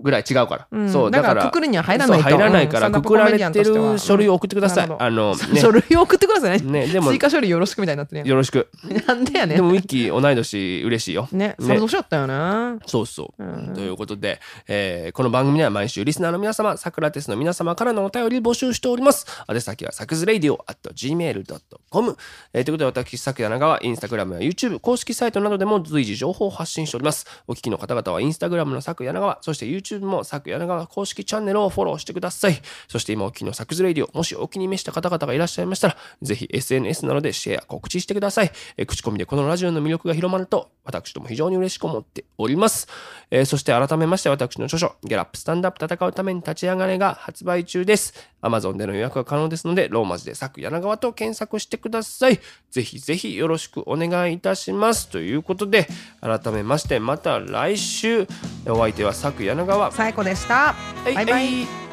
[0.03, 0.91] ぐらい違うから、うん。
[0.91, 2.93] そうだからくくるには入らない入らないからうん。
[2.93, 5.61] くくられてる書類を送ってください、あの ね。
[5.61, 6.87] 書類を送ってくださいね。
[6.87, 8.69] ねでも追加処理よろしくみたいになってるよろしく。
[9.07, 11.29] なんでやねでんもウィッキー同い年嬉しいよ。
[11.33, 12.79] ねそれ年だったよな。
[12.87, 13.75] そうそう、うん。
[13.75, 19.27] ということで、えーこの番組では毎週リスナーの皆様、サクラテスの皆様からのお便り募集しております。
[19.49, 22.17] 宛先はサクズレイディオ at gmail.com、
[22.53, 27.27] えーということで私、サク柳川、インスタグラムや YouTube、公式サイトなどでも随時情報を発信しております。
[27.47, 32.61] お聞きの方々はインスタグラムのサク柳川、そして YouTube もサク柳川公式チャンネルをフォローしてください。
[32.89, 38.53] そして今お聴きの Saku's Radio、もしお気に召した方々がいらっしゃいましたら、ぜひ SNS などでシェア、告知してください。
[38.77, 42.89] えー口コミでこのラジオの魅力が広まると、私とも非常に嬉しく思っております。
[43.31, 48.15] えーそして改めまして私の著書、ギャラップスタンダップ戦うために立ち上がれが発売中です。
[48.43, 52.41] Amazon での予約が可能ですので、ローマ字でサク柳川と検索してください。
[52.71, 55.09] ぜひぜひよろしくお願いいたします。
[55.09, 55.89] ということで、
[56.21, 58.27] 改めましてまた来週、
[58.67, 59.93] お相手はサク柳川。
[59.93, 61.90] 最高でしたはいバイバイはい